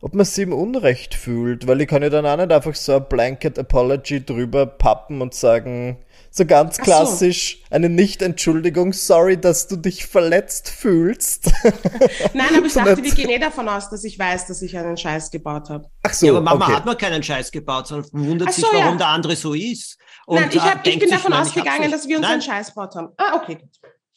ob 0.00 0.14
man 0.14 0.24
sie 0.24 0.42
im 0.42 0.52
Unrecht 0.52 1.14
fühlt, 1.14 1.66
weil 1.66 1.80
ich 1.80 1.88
kann 1.88 2.02
ja 2.02 2.10
dann 2.10 2.26
auch 2.26 2.36
nicht 2.36 2.52
einfach 2.52 2.74
so 2.74 2.96
ein 2.96 3.08
Blanket 3.08 3.58
Apology 3.58 4.24
drüber 4.24 4.66
pappen 4.66 5.22
und 5.22 5.34
sagen, 5.34 5.98
so 6.36 6.44
ganz 6.44 6.78
klassisch 6.78 7.62
so. 7.62 7.74
eine 7.74 7.88
Nicht-Entschuldigung, 7.88 8.92
sorry, 8.92 9.40
dass 9.40 9.68
du 9.68 9.76
dich 9.76 10.06
verletzt 10.06 10.68
fühlst. 10.68 11.50
Nein, 12.34 12.54
aber 12.56 12.66
ich 12.66 12.74
dachte, 12.74 13.02
wir 13.02 13.14
gehen 13.14 13.30
eh 13.30 13.38
davon 13.38 13.68
aus, 13.68 13.88
dass 13.88 14.04
ich 14.04 14.18
weiß, 14.18 14.46
dass 14.46 14.60
ich 14.60 14.76
einen 14.76 14.96
Scheiß 14.96 15.30
gebaut 15.30 15.70
habe. 15.70 15.88
Ach 16.02 16.12
so, 16.12 16.26
ja, 16.26 16.32
aber 16.32 16.42
Mama 16.42 16.66
okay. 16.66 16.74
hat 16.74 16.84
man 16.84 16.98
keinen 16.98 17.22
Scheiß 17.22 17.50
gebaut, 17.50 17.86
sondern 17.86 18.10
wundert 18.12 18.52
so, 18.52 18.62
sich, 18.62 18.70
warum 18.72 18.92
ja. 18.92 18.96
der 18.96 19.08
andere 19.08 19.34
so 19.36 19.54
ist. 19.54 19.98
Und 20.26 20.40
Nein, 20.40 20.50
ich, 20.52 20.60
hab, 20.60 20.86
ich 20.86 20.98
bin 20.98 21.10
davon 21.10 21.32
ausgegangen, 21.32 21.90
dass 21.90 22.06
wir 22.06 22.16
uns 22.16 22.24
Nein. 22.24 22.32
einen 22.34 22.42
Scheiß 22.42 22.68
gebaut 22.68 22.94
haben. 22.94 23.08
Ah, 23.16 23.36
okay. 23.36 23.58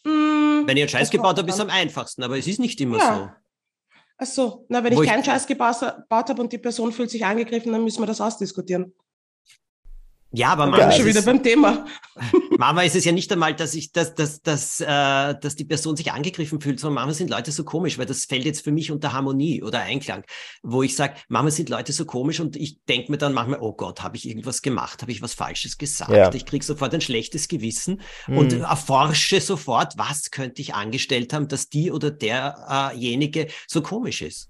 Mm, 0.03 0.67
wenn 0.67 0.75
ihr 0.75 0.83
einen 0.83 0.89
Scheiß 0.89 1.09
gebaut 1.09 1.38
habt, 1.38 1.47
ist 1.47 1.55
es 1.55 1.61
am 1.61 1.69
einfachsten, 1.69 2.23
aber 2.23 2.38
es 2.38 2.47
ist 2.47 2.59
nicht 2.59 2.81
immer 2.81 2.97
ja. 2.97 3.15
so. 3.15 3.29
Ach 4.21 4.25
so, 4.25 4.65
na, 4.67 4.83
wenn 4.83 4.95
Wo 4.95 5.03
ich 5.03 5.09
keinen 5.09 5.23
Scheiß 5.23 5.47
gebaut, 5.47 5.79
gebaut 5.79 6.29
habe 6.29 6.41
und 6.41 6.51
die 6.51 6.57
Person 6.57 6.91
fühlt 6.91 7.09
sich 7.09 7.25
angegriffen, 7.25 7.71
dann 7.71 7.85
müssen 7.85 8.01
wir 8.01 8.07
das 8.07 8.19
ausdiskutieren. 8.19 8.93
Ja, 10.31 10.50
aber 10.50 10.67
manchmal 10.67 10.91
schon 10.91 11.05
wieder 11.07 11.24
beim 11.24 11.41
Thema. 11.41 11.86
Manchmal 12.57 12.86
ist 12.86 12.95
es 12.95 13.05
ja 13.05 13.12
nicht 13.12 13.31
einmal, 13.31 13.55
dass 13.55 13.74
ich, 13.74 13.93
dass, 13.93 14.13
dass, 14.13 14.41
dass, 14.41 14.79
äh, 14.79 14.86
dass 14.86 15.55
die 15.55 15.65
Person 15.65 15.95
sich 15.95 16.12
angegriffen 16.12 16.62
fühlt, 16.62 16.79
sondern 16.79 16.95
manchmal 16.95 17.15
sind 17.15 17.29
Leute 17.31 17.51
so 17.51 17.63
komisch, 17.63 17.98
weil 17.98 18.05
das 18.05 18.25
fällt 18.25 18.45
jetzt 18.45 18.63
für 18.63 18.71
mich 18.71 18.91
unter 18.91 19.13
Harmonie 19.13 19.63
oder 19.63 19.79
Einklang, 19.79 20.24
wo 20.62 20.83
ich 20.83 20.95
sage, 20.95 21.15
manchmal 21.29 21.51
sind 21.51 21.69
Leute 21.69 21.93
so 21.93 22.05
komisch 22.05 22.39
und 22.41 22.55
ich 22.57 22.83
denke 22.83 23.12
mir 23.12 23.17
dann 23.17 23.33
manchmal, 23.33 23.59
oh 23.62 23.74
Gott, 23.74 24.03
habe 24.03 24.17
ich 24.17 24.27
irgendwas 24.27 24.62
gemacht, 24.62 25.01
habe 25.01 25.12
ich 25.12 25.21
was 25.21 25.33
Falsches 25.33 25.77
gesagt? 25.77 26.12
Ja. 26.12 26.31
Ich 26.33 26.45
kriege 26.45 26.63
sofort 26.63 26.93
ein 26.93 27.01
schlechtes 27.01 27.48
Gewissen 27.48 28.01
mhm. 28.27 28.38
und 28.38 28.53
erforsche 28.53 29.41
sofort, 29.41 29.98
was 29.98 30.29
könnte 30.29 30.62
ich 30.62 30.75
angestellt 30.75 31.33
haben, 31.33 31.48
dass 31.48 31.69
die 31.69 31.91
oder 31.91 32.12
derjenige 32.12 33.48
so 33.67 33.81
komisch 33.81 34.21
ist. 34.21 34.50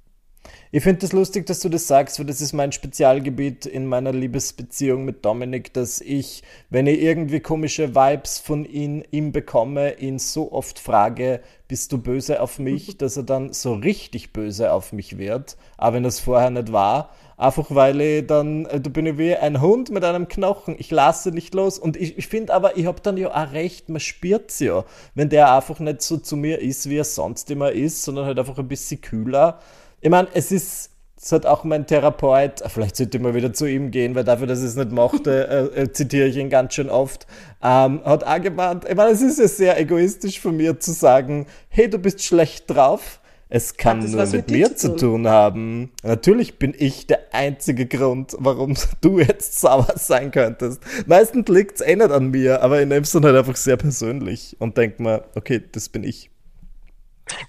Ich 0.72 0.84
finde 0.84 0.98
es 0.98 1.10
das 1.10 1.14
lustig, 1.14 1.48
dass 1.48 1.62
du 1.62 1.70
das 1.70 1.88
sagst, 1.88 2.20
weil 2.20 2.28
das 2.28 2.42
ist 2.42 2.54
mein 2.54 2.72
Spezialgebiet 2.72 3.66
in 3.66 3.88
meiner 3.88 4.14
Liebesbeziehung 4.14 5.04
mit 5.04 5.26
Dominik, 5.26 5.74
dass 5.74 6.00
ich, 6.00 6.44
wenn 6.70 6.86
ich 6.86 7.02
irgendwie 7.02 7.40
komische 7.40 7.96
Vibes 7.96 8.38
von 8.38 8.66
ihm, 8.66 9.04
ihm 9.10 9.32
bekomme, 9.32 9.98
ihn 9.98 10.20
so 10.20 10.52
oft 10.52 10.78
frage, 10.78 11.42
bist 11.68 11.92
du 11.92 11.98
böse 11.98 12.40
auf 12.40 12.60
mich, 12.60 12.98
dass 13.00 13.18
er 13.18 13.24
dann 13.24 13.52
so 13.52 13.74
richtig 13.74 14.32
böse 14.32 14.72
auf 14.72 14.94
mich 14.94 15.18
wird, 15.18 15.58
aber 15.78 15.96
wenn 15.96 16.04
das 16.04 16.20
vorher 16.20 16.52
nicht 16.52 16.72
war. 16.72 17.10
Einfach 17.36 17.68
weil 17.70 18.02
ich 18.02 18.28
dann, 18.28 18.66
äh, 18.66 18.82
du 18.82 18.90
bin 18.90 19.06
ich 19.06 19.18
wie 19.18 19.34
ein 19.34 19.62
Hund 19.62 19.92
mit 19.92 20.04
einem 20.04 20.28
Knochen. 20.28 20.76
Ich 20.78 20.92
lasse 20.92 21.32
nicht 21.32 21.54
los. 21.54 21.80
Und 21.80 21.96
ich, 21.96 22.18
ich 22.18 22.28
finde 22.28 22.54
aber, 22.54 22.76
ich 22.76 22.86
habe 22.86 23.00
dann 23.02 23.16
ja 23.16 23.30
auch 23.30 23.54
recht, 23.54 23.88
man 23.88 24.02
spürt's 24.02 24.60
ja. 24.60 24.84
Wenn 25.16 25.30
der 25.30 25.56
einfach 25.56 25.80
nicht 25.80 26.02
so 26.02 26.18
zu 26.18 26.36
mir 26.36 26.60
ist, 26.60 26.90
wie 26.90 26.98
er 26.98 27.06
sonst 27.06 27.50
immer 27.50 27.72
ist, 27.72 28.04
sondern 28.04 28.26
halt 28.26 28.40
einfach 28.40 28.58
ein 28.58 28.68
bisschen 28.68 29.00
kühler 29.00 29.62
ich 30.02 30.10
meine, 30.10 30.28
es 30.34 30.52
ist, 30.52 30.92
es 31.22 31.32
hat 31.32 31.46
auch 31.46 31.64
mein 31.64 31.86
Therapeut, 31.86 32.64
vielleicht 32.68 32.96
sollte 32.96 33.18
ich 33.18 33.24
mal 33.24 33.36
wieder 33.36 33.52
zu 33.52 33.66
ihm 33.66 33.92
gehen, 33.92 34.16
weil 34.16 34.24
dafür, 34.24 34.48
dass 34.48 34.60
ich 34.60 34.66
es 34.66 34.76
nicht 34.76 34.92
mochte, 34.92 35.72
äh, 35.76 35.82
äh, 35.82 35.92
zitiere 35.92 36.28
ich 36.28 36.38
ihn 36.38 36.50
ganz 36.50 36.74
schön 36.74 36.90
oft, 36.90 37.28
ähm, 37.62 38.02
hat 38.06 38.24
auch 38.24 38.42
gemeint, 38.42 38.86
ich 38.88 38.96
meine, 38.96 39.12
es 39.12 39.22
ist 39.22 39.40
ja 39.40 39.48
sehr 39.48 39.80
egoistisch 39.80 40.40
von 40.40 40.56
mir 40.56 40.80
zu 40.80 40.92
sagen, 40.92 41.48
hey, 41.68 41.90
du 41.90 41.98
bist 41.98 42.24
schlecht 42.24 42.70
drauf. 42.70 43.20
Es 43.52 43.78
kann 43.78 43.98
nur 44.00 44.22
mit, 44.26 44.32
mit 44.32 44.52
mir 44.52 44.76
zu 44.76 44.90
tun. 44.90 44.98
tun 44.98 45.28
haben. 45.28 45.92
Natürlich 46.04 46.60
bin 46.60 46.76
ich 46.78 47.08
der 47.08 47.34
einzige 47.34 47.88
Grund, 47.88 48.36
warum 48.38 48.76
du 49.02 49.20
jetzt 49.20 49.60
sauer 49.60 49.96
sein 49.96 50.30
könntest. 50.30 50.80
Meistens 51.08 51.50
liegt 51.50 51.82
es 51.82 51.82
eh 51.82 51.96
nicht 51.96 52.12
an 52.12 52.28
mir, 52.28 52.62
aber 52.62 52.80
ich 52.80 52.88
nehme 52.88 53.02
es 53.02 53.12
dann 53.12 53.26
halt 53.26 53.36
einfach 53.36 53.56
sehr 53.56 53.78
persönlich 53.78 54.56
und 54.60 54.78
denke 54.78 55.02
mir, 55.02 55.24
okay, 55.34 55.64
das 55.72 55.90
bin 55.90 56.04
ich. 56.04 56.30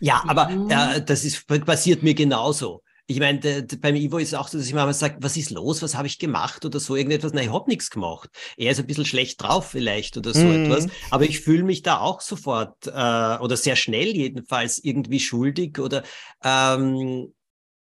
Ja, 0.01 0.23
aber 0.27 0.49
mhm. 0.49 0.71
äh, 0.71 1.03
das 1.03 1.25
ist 1.25 1.47
passiert 1.47 2.03
mir 2.03 2.15
genauso. 2.15 2.83
Ich 3.07 3.19
meine, 3.19 3.67
beim 3.81 3.97
Ivo 3.97 4.19
ist 4.19 4.29
es 4.29 4.35
auch 4.35 4.47
so, 4.47 4.57
dass 4.57 4.69
ich 4.69 4.73
manchmal 4.73 4.95
sage, 4.95 5.17
was 5.19 5.37
ist 5.37 5.51
los, 5.51 5.83
was 5.83 5.97
habe 5.97 6.07
ich 6.07 6.21
gemacht 6.21 6.65
oder 6.65 6.79
so 6.79 6.95
irgendetwas. 6.95 7.33
Nein, 7.33 7.47
ich 7.47 7.53
habe 7.53 7.69
nichts 7.69 7.91
gemacht. 7.91 8.31
Er 8.57 8.71
ist 8.71 8.79
ein 8.79 8.87
bisschen 8.87 9.05
schlecht 9.05 9.43
drauf 9.43 9.67
vielleicht 9.69 10.17
oder 10.17 10.33
so 10.33 10.45
mhm. 10.45 10.67
etwas. 10.67 10.87
Aber 11.11 11.25
ich 11.25 11.41
fühle 11.41 11.65
mich 11.65 11.83
da 11.83 11.99
auch 11.99 12.21
sofort 12.21 12.87
äh, 12.87 12.91
oder 12.91 13.57
sehr 13.57 13.75
schnell 13.75 14.15
jedenfalls 14.15 14.79
irgendwie 14.79 15.19
schuldig 15.19 15.81
oder 15.81 16.05
ähm, 16.45 17.33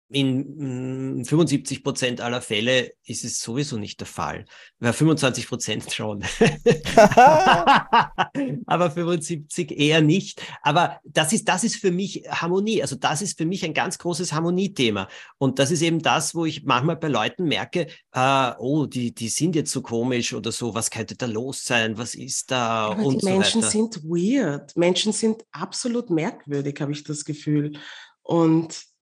in 0.09 1.25
75 1.25 1.79
mm, 1.79 1.83
Prozent 1.83 2.21
aller 2.21 2.41
Fälle 2.41 2.93
ist 3.05 3.25
es 3.25 3.39
sowieso 3.39 3.77
nicht 3.77 3.99
der 3.99 4.07
Fall. 4.07 4.45
Ja, 4.79 4.93
25 4.93 5.47
Prozent 5.47 5.91
schon. 5.93 6.23
Aber 8.65 8.91
75 8.91 9.71
eher 9.71 10.01
nicht. 10.01 10.41
Aber 10.61 10.99
das 11.03 11.33
ist, 11.33 11.47
das 11.47 11.63
ist 11.63 11.77
für 11.77 11.91
mich 11.91 12.23
Harmonie. 12.29 12.81
Also 12.81 12.95
das 12.95 13.21
ist 13.21 13.37
für 13.37 13.45
mich 13.45 13.63
ein 13.65 13.73
ganz 13.73 13.97
großes 13.97 14.33
Harmoniethema. 14.33 15.07
Und 15.37 15.59
das 15.59 15.71
ist 15.71 15.81
eben 15.81 16.01
das, 16.01 16.35
wo 16.35 16.45
ich 16.45 16.63
manchmal 16.63 16.97
bei 16.97 17.07
Leuten 17.07 17.45
merke, 17.45 17.87
äh, 18.11 18.51
oh, 18.59 18.85
die, 18.85 19.13
die 19.13 19.29
sind 19.29 19.55
jetzt 19.55 19.71
so 19.71 19.81
komisch 19.81 20.33
oder 20.33 20.51
so. 20.51 20.75
Was 20.75 20.91
könnte 20.91 21.15
da 21.15 21.25
los 21.25 21.65
sein? 21.65 21.97
Was 21.97 22.15
ist 22.15 22.51
da? 22.51 22.91
Aber 22.91 23.03
und 23.03 23.21
die 23.21 23.25
Menschen 23.25 23.61
so 23.61 23.69
sind 23.69 24.03
weird. 24.03 24.75
Menschen 24.75 25.13
sind 25.13 25.43
absolut 25.51 26.09
merkwürdig, 26.09 26.79
habe 26.81 26.91
ich 26.91 27.03
das 27.03 27.25
Gefühl. 27.25 27.73
Und 28.21 28.92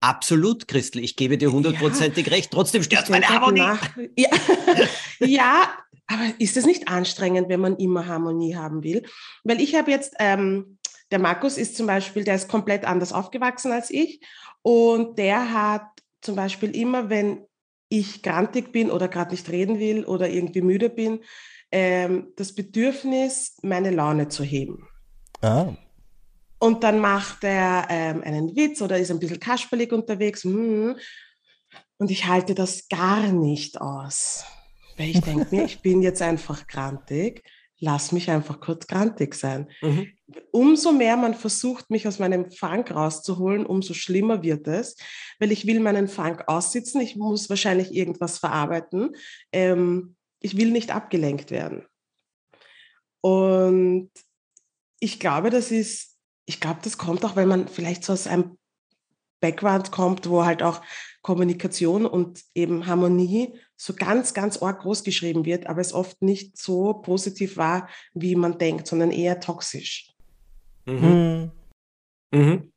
Absolut, 0.00 0.68
Christel, 0.68 1.02
ich 1.02 1.16
gebe 1.16 1.38
dir 1.38 1.50
hundertprozentig 1.50 2.26
ja, 2.26 2.32
recht. 2.32 2.50
Trotzdem 2.52 2.82
stört 2.82 3.10
meine 3.10 3.28
Harmonie. 3.28 3.62
Ja. 4.16 4.28
ja, 5.18 5.74
aber 6.06 6.22
ist 6.38 6.56
es 6.56 6.66
nicht 6.66 6.88
anstrengend, 6.88 7.48
wenn 7.48 7.60
man 7.60 7.76
immer 7.76 8.06
Harmonie 8.06 8.54
haben 8.54 8.82
will? 8.82 9.02
Weil 9.44 9.60
ich 9.60 9.74
habe 9.74 9.90
jetzt, 9.90 10.14
ähm, 10.20 10.78
der 11.10 11.18
Markus 11.18 11.58
ist 11.58 11.76
zum 11.76 11.86
Beispiel, 11.86 12.22
der 12.22 12.36
ist 12.36 12.48
komplett 12.48 12.84
anders 12.84 13.12
aufgewachsen 13.12 13.72
als 13.72 13.90
ich 13.90 14.20
und 14.62 15.18
der 15.18 15.52
hat 15.52 15.86
zum 16.20 16.36
Beispiel 16.36 16.74
immer, 16.76 17.10
wenn 17.10 17.44
ich 17.88 18.22
grantig 18.22 18.72
bin 18.72 18.90
oder 18.90 19.08
gerade 19.08 19.32
nicht 19.32 19.48
reden 19.48 19.78
will 19.78 20.04
oder 20.04 20.28
irgendwie 20.28 20.62
müde 20.62 20.90
bin, 20.90 21.20
ähm, 21.72 22.32
das 22.36 22.54
Bedürfnis, 22.54 23.56
meine 23.62 23.90
Laune 23.90 24.28
zu 24.28 24.44
heben. 24.44 24.88
Ah. 25.40 25.72
Und 26.58 26.82
dann 26.82 26.98
macht 26.98 27.44
er 27.44 27.86
ähm, 27.88 28.22
einen 28.22 28.56
Witz 28.56 28.82
oder 28.82 28.98
ist 28.98 29.10
ein 29.10 29.20
bisschen 29.20 29.40
kasperlig 29.40 29.92
unterwegs. 29.92 30.44
Hm. 30.44 30.96
Und 31.98 32.10
ich 32.10 32.26
halte 32.26 32.54
das 32.54 32.88
gar 32.88 33.28
nicht 33.28 33.80
aus. 33.80 34.44
Weil 34.96 35.10
ich 35.10 35.20
denke 35.20 35.54
mir, 35.54 35.64
ich 35.64 35.80
bin 35.80 36.02
jetzt 36.02 36.22
einfach 36.22 36.66
grantig, 36.66 37.44
lass 37.78 38.10
mich 38.10 38.30
einfach 38.30 38.60
kurz 38.60 38.86
grantig 38.86 39.34
sein. 39.34 39.68
Mhm. 39.80 40.08
Umso 40.50 40.92
mehr 40.92 41.16
man 41.16 41.34
versucht, 41.34 41.90
mich 41.90 42.08
aus 42.08 42.18
meinem 42.18 42.50
Funk 42.50 42.90
rauszuholen, 42.90 43.64
umso 43.64 43.94
schlimmer 43.94 44.42
wird 44.42 44.66
es, 44.66 44.96
weil 45.38 45.52
ich 45.52 45.66
will 45.66 45.78
meinen 45.78 46.08
Funk 46.08 46.44
aussitzen, 46.48 47.00
ich 47.00 47.14
muss 47.14 47.48
wahrscheinlich 47.48 47.94
irgendwas 47.94 48.38
verarbeiten. 48.38 49.14
Ähm, 49.52 50.16
ich 50.40 50.56
will 50.56 50.70
nicht 50.70 50.90
abgelenkt 50.90 51.50
werden. 51.50 51.86
Und 53.20 54.10
ich 55.00 55.20
glaube, 55.20 55.50
das 55.50 55.70
ist, 55.70 56.17
ich 56.48 56.60
glaube, 56.60 56.80
das 56.82 56.96
kommt 56.96 57.24
auch, 57.26 57.36
wenn 57.36 57.46
man 57.46 57.68
vielleicht 57.68 58.04
so 58.04 58.14
aus 58.14 58.26
einem 58.26 58.56
Background 59.40 59.90
kommt, 59.92 60.28
wo 60.30 60.46
halt 60.46 60.62
auch 60.62 60.80
Kommunikation 61.20 62.06
und 62.06 62.42
eben 62.54 62.86
Harmonie 62.86 63.52
so 63.76 63.92
ganz, 63.92 64.32
ganz 64.32 64.56
arg 64.62 64.80
groß 64.80 65.04
geschrieben 65.04 65.44
wird, 65.44 65.66
aber 65.66 65.82
es 65.82 65.92
oft 65.92 66.22
nicht 66.22 66.56
so 66.56 66.94
positiv 66.94 67.58
war, 67.58 67.88
wie 68.14 68.34
man 68.34 68.56
denkt, 68.56 68.86
sondern 68.86 69.10
eher 69.10 69.40
toxisch. 69.40 70.10
Mhm. 70.86 71.02
Hm. 71.02 71.50
Mhm. 72.30 72.72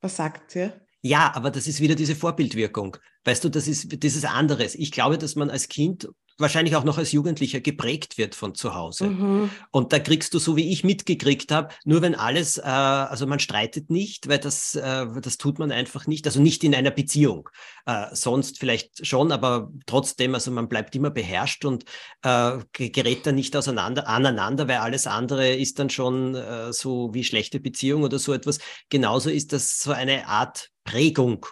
Was 0.00 0.16
sagt 0.16 0.56
ihr? 0.56 0.80
Ja, 1.00 1.32
aber 1.34 1.52
das 1.52 1.68
ist 1.68 1.80
wieder 1.80 1.94
diese 1.94 2.16
Vorbildwirkung. 2.16 2.96
Weißt 3.24 3.44
du, 3.44 3.48
das 3.48 3.68
ist 3.68 4.02
dieses 4.02 4.24
anderes. 4.24 4.74
Ich 4.74 4.90
glaube, 4.90 5.16
dass 5.16 5.36
man 5.36 5.48
als 5.48 5.68
Kind 5.68 6.08
wahrscheinlich 6.42 6.76
auch 6.76 6.84
noch 6.84 6.98
als 6.98 7.12
Jugendlicher 7.12 7.60
geprägt 7.60 8.18
wird 8.18 8.34
von 8.34 8.54
zu 8.54 8.74
Hause. 8.74 9.06
Mhm. 9.06 9.50
Und 9.70 9.94
da 9.94 9.98
kriegst 9.98 10.34
du, 10.34 10.38
so 10.38 10.56
wie 10.56 10.70
ich 10.70 10.84
mitgekriegt 10.84 11.50
habe, 11.50 11.72
nur 11.84 12.02
wenn 12.02 12.14
alles, 12.14 12.58
äh, 12.58 12.62
also 12.62 13.26
man 13.26 13.38
streitet 13.38 13.88
nicht, 13.88 14.28
weil 14.28 14.38
das, 14.38 14.74
äh, 14.74 15.06
das 15.22 15.38
tut 15.38 15.58
man 15.58 15.72
einfach 15.72 16.06
nicht, 16.06 16.26
also 16.26 16.42
nicht 16.42 16.62
in 16.64 16.74
einer 16.74 16.90
Beziehung. 16.90 17.48
Äh, 17.86 18.14
sonst 18.14 18.58
vielleicht 18.58 19.06
schon, 19.06 19.32
aber 19.32 19.70
trotzdem, 19.86 20.34
also 20.34 20.50
man 20.50 20.68
bleibt 20.68 20.94
immer 20.94 21.10
beherrscht 21.10 21.64
und 21.64 21.84
äh, 22.22 22.58
gerät 22.72 23.26
dann 23.26 23.36
nicht 23.36 23.56
auseinander, 23.56 24.06
aneinander, 24.06 24.68
weil 24.68 24.78
alles 24.78 25.06
andere 25.06 25.54
ist 25.54 25.78
dann 25.78 25.88
schon 25.88 26.34
äh, 26.34 26.72
so 26.72 27.14
wie 27.14 27.24
schlechte 27.24 27.60
Beziehung 27.60 28.02
oder 28.02 28.18
so 28.18 28.32
etwas. 28.34 28.58
Genauso 28.90 29.30
ist 29.30 29.52
das 29.52 29.80
so 29.80 29.92
eine 29.92 30.26
Art 30.28 30.68
Prägung 30.84 31.46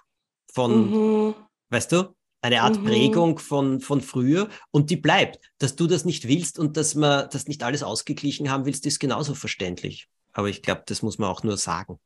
von, 0.52 0.90
Mhm. 0.90 1.34
weißt 1.70 1.92
du? 1.92 2.14
Eine 2.42 2.62
Art 2.62 2.80
Mhm. 2.80 2.84
Prägung 2.84 3.38
von, 3.38 3.80
von 3.80 4.00
früher 4.00 4.48
und 4.70 4.90
die 4.90 4.96
bleibt. 4.96 5.38
Dass 5.58 5.76
du 5.76 5.86
das 5.86 6.04
nicht 6.04 6.26
willst 6.26 6.58
und 6.58 6.76
dass 6.76 6.94
man 6.94 7.28
das 7.30 7.46
nicht 7.46 7.62
alles 7.62 7.82
ausgeglichen 7.82 8.50
haben 8.50 8.64
willst, 8.64 8.86
ist 8.86 8.98
genauso 8.98 9.34
verständlich. 9.34 10.08
Aber 10.32 10.48
ich 10.48 10.62
glaube, 10.62 10.82
das 10.86 11.02
muss 11.02 11.18
man 11.18 11.28
auch 11.28 11.42
nur 11.42 11.56
sagen. 11.56 11.98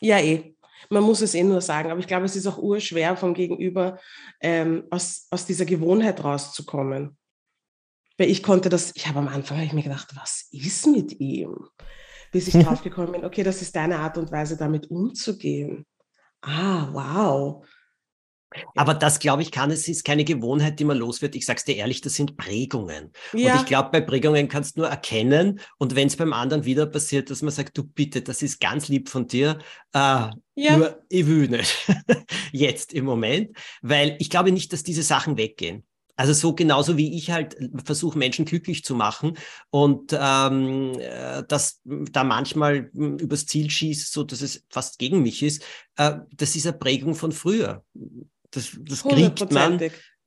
Ja, 0.00 0.18
eh. 0.18 0.54
Man 0.90 1.02
muss 1.02 1.22
es 1.22 1.34
eh 1.34 1.42
nur 1.42 1.60
sagen, 1.60 1.90
aber 1.90 2.00
ich 2.00 2.06
glaube, 2.06 2.26
es 2.26 2.36
ist 2.36 2.46
auch 2.46 2.58
urschwer 2.58 3.16
vom 3.16 3.34
Gegenüber, 3.34 3.98
ähm, 4.40 4.84
aus, 4.90 5.26
aus 5.30 5.44
dieser 5.44 5.64
Gewohnheit 5.64 6.22
rauszukommen. 6.22 7.16
Weil 8.16 8.30
ich 8.30 8.42
konnte 8.42 8.68
das, 8.68 8.92
ich 8.94 9.06
habe 9.08 9.18
am 9.18 9.28
Anfang 9.28 9.58
hab 9.58 9.64
ich 9.64 9.72
mir 9.72 9.82
gedacht, 9.82 10.08
was 10.14 10.48
ist 10.52 10.86
mit 10.86 11.18
ihm? 11.18 11.56
Bis 12.30 12.48
ich 12.48 12.54
draufgekommen 12.64 13.12
bin, 13.12 13.24
okay, 13.24 13.42
das 13.42 13.62
ist 13.62 13.74
deine 13.74 13.98
Art 13.98 14.18
und 14.18 14.30
Weise, 14.30 14.56
damit 14.56 14.90
umzugehen. 14.90 15.86
Ah, 16.42 16.88
wow. 16.92 17.64
Aber 18.74 18.94
das, 18.94 19.18
glaube 19.18 19.42
ich, 19.42 19.50
kann 19.50 19.70
es, 19.70 19.88
ist 19.88 20.04
keine 20.04 20.24
Gewohnheit, 20.24 20.80
die 20.80 20.84
man 20.84 20.96
los 20.96 21.20
wird. 21.20 21.34
Ich 21.34 21.44
sag's 21.44 21.64
dir 21.64 21.76
ehrlich, 21.76 22.00
das 22.00 22.14
sind 22.14 22.36
Prägungen. 22.36 23.12
Ja, 23.32 23.52
Und 23.52 23.60
ich 23.60 23.66
glaube, 23.66 23.90
bei 23.90 24.00
Prägungen 24.00 24.48
kannst 24.48 24.76
du 24.76 24.80
nur 24.80 24.88
erkennen. 24.88 25.60
Und 25.78 25.94
wenn 25.94 26.08
es 26.08 26.16
beim 26.16 26.32
anderen 26.32 26.64
wieder 26.64 26.86
passiert, 26.86 27.30
dass 27.30 27.42
man 27.42 27.50
sagt, 27.50 27.76
du 27.76 27.84
bitte, 27.84 28.22
das 28.22 28.42
ist 28.42 28.60
ganz 28.60 28.88
lieb 28.88 29.08
von 29.08 29.26
dir, 29.26 29.58
äh, 29.92 30.30
ja. 30.54 30.76
nur 30.76 31.02
ich 31.08 31.26
will 31.26 31.48
nicht. 31.48 31.76
Jetzt 32.52 32.94
im 32.94 33.04
Moment. 33.04 33.56
Weil 33.82 34.16
ich 34.18 34.30
glaube 34.30 34.52
nicht, 34.52 34.72
dass 34.72 34.82
diese 34.82 35.02
Sachen 35.02 35.36
weggehen. 35.36 35.84
Also 36.18 36.32
so 36.32 36.52
genauso 36.52 36.96
wie 36.96 37.16
ich 37.16 37.30
halt 37.30 37.56
versuche, 37.84 38.18
Menschen 38.18 38.44
glücklich 38.44 38.82
zu 38.82 38.96
machen 38.96 39.38
und 39.70 40.12
ähm, 40.18 40.98
äh, 40.98 41.44
dass 41.46 41.80
da 41.84 42.24
manchmal 42.24 42.90
m, 42.92 43.18
übers 43.18 43.46
Ziel 43.46 43.70
schießt, 43.70 44.12
so 44.12 44.24
dass 44.24 44.40
es 44.40 44.64
fast 44.68 44.98
gegen 44.98 45.22
mich 45.22 45.44
ist, 45.44 45.62
äh, 45.94 46.16
das 46.32 46.56
ist 46.56 46.66
eine 46.66 46.76
Prägung 46.76 47.14
von 47.14 47.30
früher. 47.30 47.84
Das, 48.50 48.76
das 48.80 49.02
kriegt 49.02 49.52
man, 49.52 49.80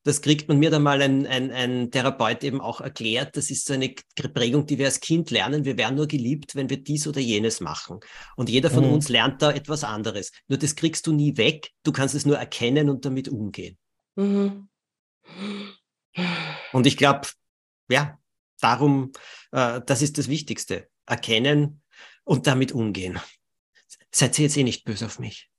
das 0.04 0.22
kriegt 0.22 0.48
man 0.48 0.58
mir 0.58 0.72
dann 0.72 0.84
mal 0.84 1.02
ein, 1.02 1.28
ein, 1.28 1.52
ein 1.52 1.92
Therapeut 1.92 2.44
eben 2.44 2.62
auch 2.62 2.82
erklärt. 2.82 3.38
Das 3.38 3.52
ist 3.52 3.66
so 3.66 3.74
eine 3.74 3.94
Prägung, 4.34 4.66
die 4.66 4.78
wir 4.78 4.88
als 4.88 5.00
Kind 5.00 5.30
lernen. 5.32 5.66
Wir 5.66 5.78
werden 5.78 5.96
nur 5.96 6.08
geliebt, 6.08 6.56
wenn 6.56 6.70
wir 6.70 6.82
dies 6.82 7.08
oder 7.08 7.20
jenes 7.20 7.60
machen. 7.60 8.00
Und 8.36 8.50
jeder 8.50 8.72
von 8.72 8.86
Mhm. 8.86 8.94
uns 8.94 9.10
lernt 9.10 9.42
da 9.42 9.52
etwas 9.52 9.84
anderes. 9.84 10.32
Nur 10.48 10.58
das 10.58 10.76
kriegst 10.76 11.06
du 11.08 11.14
nie 11.14 11.38
weg. 11.38 11.72
Du 11.84 11.92
kannst 11.92 12.16
es 12.16 12.26
nur 12.26 12.38
erkennen 12.38 12.90
und 12.90 13.06
damit 13.06 13.30
umgehen. 13.30 13.78
Mhm. 14.16 14.70
Und 16.74 16.88
ich 16.88 16.98
glaube, 16.98 17.28
ja, 17.90 18.20
darum, 18.60 19.12
äh, 19.52 19.82
das 19.86 20.02
ist 20.02 20.18
das 20.18 20.28
Wichtigste. 20.28 20.90
Erkennen 21.06 21.82
und 22.24 22.48
damit 22.48 22.72
umgehen. 22.72 23.20
Seid 24.12 24.38
ihr 24.40 24.46
jetzt 24.46 24.58
eh 24.58 24.64
nicht 24.64 24.84
böse 24.84 25.06
auf 25.06 25.20
mich? 25.20 25.50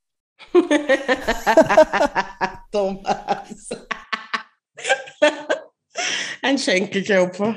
Thomas. 2.73 3.69
Ein 6.43 6.59
Schenkelklopfer. 6.59 7.57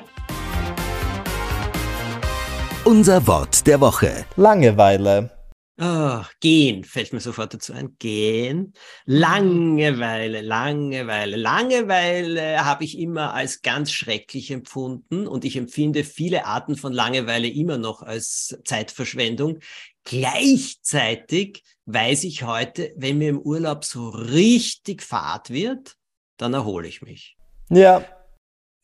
Unser 2.84 3.26
Wort 3.26 3.66
der 3.66 3.82
Woche. 3.82 4.26
Langeweile. 4.36 5.35
Ah, 5.78 6.26
gehen 6.40 6.86
fällt 6.86 7.12
mir 7.12 7.20
sofort 7.20 7.54
dazu 7.54 7.74
ein. 7.74 7.98
Gehen. 8.00 8.74
Langeweile, 9.06 10.42
Langeweile. 10.42 11.36
Langeweile 11.36 12.64
habe 12.64 12.86
ich 12.86 12.98
immer 12.98 13.34
als 13.34 13.62
ganz 13.62 13.92
schrecklich 13.92 14.52
empfunden 14.52 15.28
und 15.28 15.44
ich 15.44 15.58
empfinde 15.58 16.06
viele 16.06 16.46
Arten 16.46 16.78
von 16.78 16.94
Langeweile 16.94 17.50
immer 17.50 17.78
noch 17.78 18.02
als 18.02 18.58
Zeitverschwendung. 18.64 19.60
Gleichzeitig 20.06 21.64
weiß 21.86 22.24
ich 22.24 22.44
heute, 22.44 22.94
wenn 22.96 23.18
mir 23.18 23.30
im 23.30 23.42
Urlaub 23.42 23.84
so 23.84 24.10
richtig 24.10 25.04
fad 25.04 25.50
wird, 25.50 25.98
dann 26.38 26.54
erhole 26.54 26.88
ich 26.88 27.02
mich. 27.02 27.36
Ja, 27.70 28.06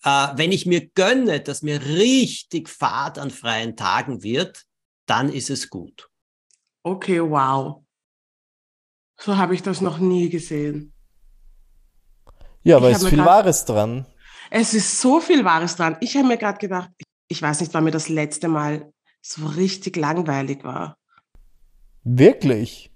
Äh, 0.03 0.29
wenn 0.35 0.51
ich 0.51 0.65
mir 0.65 0.87
gönne, 0.89 1.41
dass 1.41 1.61
mir 1.61 1.81
richtig 1.85 2.67
fad 2.69 3.19
an 3.19 3.31
freien 3.31 3.75
Tagen 3.77 4.23
wird, 4.23 4.63
dann 5.05 5.31
ist 5.31 5.49
es 5.49 5.69
gut. 5.69 6.10
Okay, 6.83 7.19
wow. 7.21 7.83
So 9.19 9.37
habe 9.37 9.53
ich 9.53 9.61
das 9.61 9.81
noch 9.81 9.99
nie 9.99 10.29
gesehen. 10.29 10.93
ja, 12.63 12.77
aber 12.77 12.89
Ich 12.89 12.97
ist 12.97 13.07
viel 13.07 13.17
grad- 13.19 13.27
Wahres 13.27 13.65
dran. 13.65 14.05
Es 14.49 14.73
ist 14.73 14.99
so 14.99 15.19
viel 15.21 15.45
Wahres 15.45 15.75
dran. 15.75 15.97
Ich 16.01 16.15
habe 16.17 16.27
mir 16.27 16.37
gerade 16.37 16.57
gedacht, 16.57 16.89
ich 17.27 17.41
weiß 17.41 17.61
nicht, 17.61 17.73
wann 17.73 17.83
mir 17.83 17.91
das 17.91 18.09
letzte 18.09 18.47
Mal 18.47 18.91
so 19.21 19.45
richtig 19.45 19.95
langweilig 19.95 20.63
war. 20.63 20.97
Wirklich? 22.03 22.91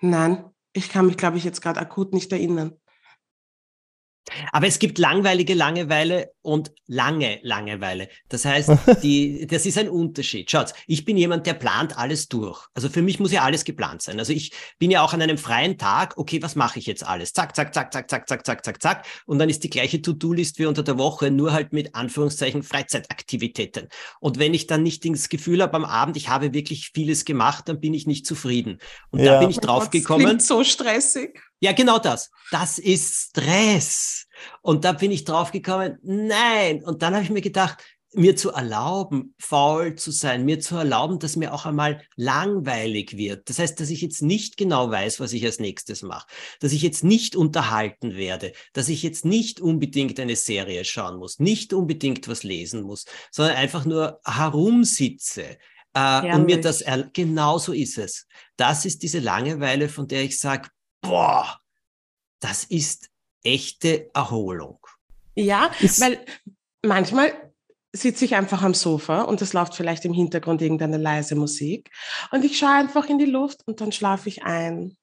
Nein, 0.00 0.44
ich 0.72 0.88
kann 0.90 1.06
mich, 1.06 1.16
glaube 1.16 1.38
ich, 1.38 1.44
jetzt 1.44 1.60
gerade 1.62 1.80
akut 1.80 2.12
nicht 2.12 2.30
erinnern. 2.32 2.78
Aber 4.52 4.66
es 4.66 4.78
gibt 4.78 4.98
langweilige 4.98 5.54
Langeweile 5.54 6.32
und 6.42 6.72
lange 6.86 7.38
Langeweile. 7.42 8.08
Das 8.28 8.44
heißt, 8.44 8.70
die, 9.02 9.46
das 9.46 9.66
ist 9.66 9.78
ein 9.78 9.88
Unterschied. 9.88 10.50
Schaut, 10.50 10.72
ich 10.86 11.04
bin 11.04 11.16
jemand, 11.16 11.46
der 11.46 11.54
plant 11.54 11.98
alles 11.98 12.28
durch. 12.28 12.66
Also 12.74 12.88
für 12.88 13.02
mich 13.02 13.20
muss 13.20 13.32
ja 13.32 13.42
alles 13.42 13.64
geplant 13.64 14.02
sein. 14.02 14.18
Also 14.18 14.32
ich 14.32 14.52
bin 14.78 14.90
ja 14.90 15.02
auch 15.02 15.12
an 15.12 15.22
einem 15.22 15.38
freien 15.38 15.78
Tag, 15.78 16.16
okay, 16.16 16.42
was 16.42 16.56
mache 16.56 16.78
ich 16.78 16.86
jetzt 16.86 17.04
alles? 17.04 17.32
Zack, 17.32 17.54
zack, 17.56 17.74
zack, 17.74 17.92
zack, 17.92 18.08
zack, 18.08 18.28
zack, 18.28 18.46
zack, 18.46 18.64
zack, 18.64 18.82
zack. 18.82 19.06
Und 19.26 19.38
dann 19.38 19.48
ist 19.48 19.64
die 19.64 19.70
gleiche 19.70 20.00
To-Do-List 20.00 20.58
wie 20.58 20.66
unter 20.66 20.82
der 20.82 20.98
Woche, 20.98 21.30
nur 21.30 21.52
halt 21.52 21.72
mit 21.72 21.94
Anführungszeichen 21.94 22.62
Freizeitaktivitäten. 22.62 23.88
Und 24.20 24.38
wenn 24.38 24.54
ich 24.54 24.66
dann 24.66 24.82
nicht 24.82 25.04
das 25.04 25.28
Gefühl 25.28 25.62
habe 25.62 25.74
am 25.74 25.84
Abend, 25.84 26.16
ich 26.16 26.28
habe 26.28 26.52
wirklich 26.52 26.90
vieles 26.94 27.24
gemacht, 27.24 27.68
dann 27.68 27.80
bin 27.80 27.94
ich 27.94 28.06
nicht 28.06 28.26
zufrieden. 28.26 28.78
Und 29.10 29.20
Ja. 29.20 29.34
da 29.34 29.40
bin 29.40 29.50
ich 29.50 29.56
Mein 29.56 29.66
drauf 29.66 29.84
Gott, 29.84 29.94
das 29.94 30.00
gekommen. 30.00 30.24
Klingt 30.24 30.42
so 30.42 30.64
stressig. 30.64 31.40
Ja, 31.60 31.72
genau 31.72 31.98
das. 31.98 32.30
Das 32.50 32.78
ist 32.78 33.28
Stress. 33.28 34.26
Und 34.62 34.84
da 34.84 34.92
bin 34.92 35.10
ich 35.10 35.24
drauf 35.24 35.52
gekommen, 35.52 35.98
nein. 36.02 36.82
Und 36.82 37.02
dann 37.02 37.14
habe 37.14 37.22
ich 37.22 37.30
mir 37.30 37.42
gedacht, 37.42 37.84
mir 38.12 38.34
zu 38.34 38.50
erlauben, 38.50 39.34
faul 39.38 39.94
zu 39.94 40.10
sein, 40.10 40.44
mir 40.44 40.58
zu 40.58 40.76
erlauben, 40.76 41.18
dass 41.18 41.36
mir 41.36 41.54
auch 41.54 41.64
einmal 41.64 42.02
langweilig 42.16 43.16
wird. 43.16 43.48
Das 43.48 43.58
heißt, 43.58 43.78
dass 43.78 43.90
ich 43.90 44.00
jetzt 44.00 44.22
nicht 44.22 44.56
genau 44.56 44.90
weiß, 44.90 45.20
was 45.20 45.32
ich 45.32 45.44
als 45.44 45.60
nächstes 45.60 46.02
mache, 46.02 46.26
dass 46.58 46.72
ich 46.72 46.82
jetzt 46.82 47.04
nicht 47.04 47.36
unterhalten 47.36 48.16
werde, 48.16 48.52
dass 48.72 48.88
ich 48.88 49.02
jetzt 49.02 49.24
nicht 49.24 49.60
unbedingt 49.60 50.18
eine 50.18 50.36
Serie 50.36 50.84
schauen 50.84 51.18
muss, 51.18 51.38
nicht 51.38 51.72
unbedingt 51.72 52.26
was 52.26 52.42
lesen 52.42 52.82
muss, 52.82 53.04
sondern 53.30 53.56
einfach 53.56 53.84
nur 53.84 54.20
herumsitze. 54.24 55.58
Äh, 55.94 56.34
und 56.34 56.46
mir 56.46 56.60
das, 56.60 56.84
genauso 57.12 57.72
ist 57.72 57.98
es. 57.98 58.26
Das 58.56 58.84
ist 58.84 59.02
diese 59.02 59.20
Langeweile, 59.20 59.88
von 59.88 60.08
der 60.08 60.22
ich 60.22 60.38
sage, 60.38 60.68
boah, 61.02 61.58
das 62.40 62.64
ist 62.64 63.10
echte 63.42 64.10
Erholung. 64.14 64.78
Ja, 65.34 65.70
Ist- 65.80 66.00
weil 66.00 66.24
manchmal 66.84 67.32
sitze 67.92 68.24
ich 68.24 68.34
einfach 68.36 68.62
am 68.62 68.74
Sofa 68.74 69.22
und 69.22 69.42
es 69.42 69.52
läuft 69.52 69.74
vielleicht 69.74 70.04
im 70.04 70.12
Hintergrund 70.12 70.62
irgendeine 70.62 70.96
leise 70.96 71.34
Musik 71.34 71.90
und 72.30 72.44
ich 72.44 72.56
schaue 72.58 72.70
einfach 72.74 73.08
in 73.08 73.18
die 73.18 73.24
Luft 73.24 73.66
und 73.66 73.80
dann 73.80 73.90
schlafe 73.92 74.28
ich 74.28 74.44
ein. 74.44 74.96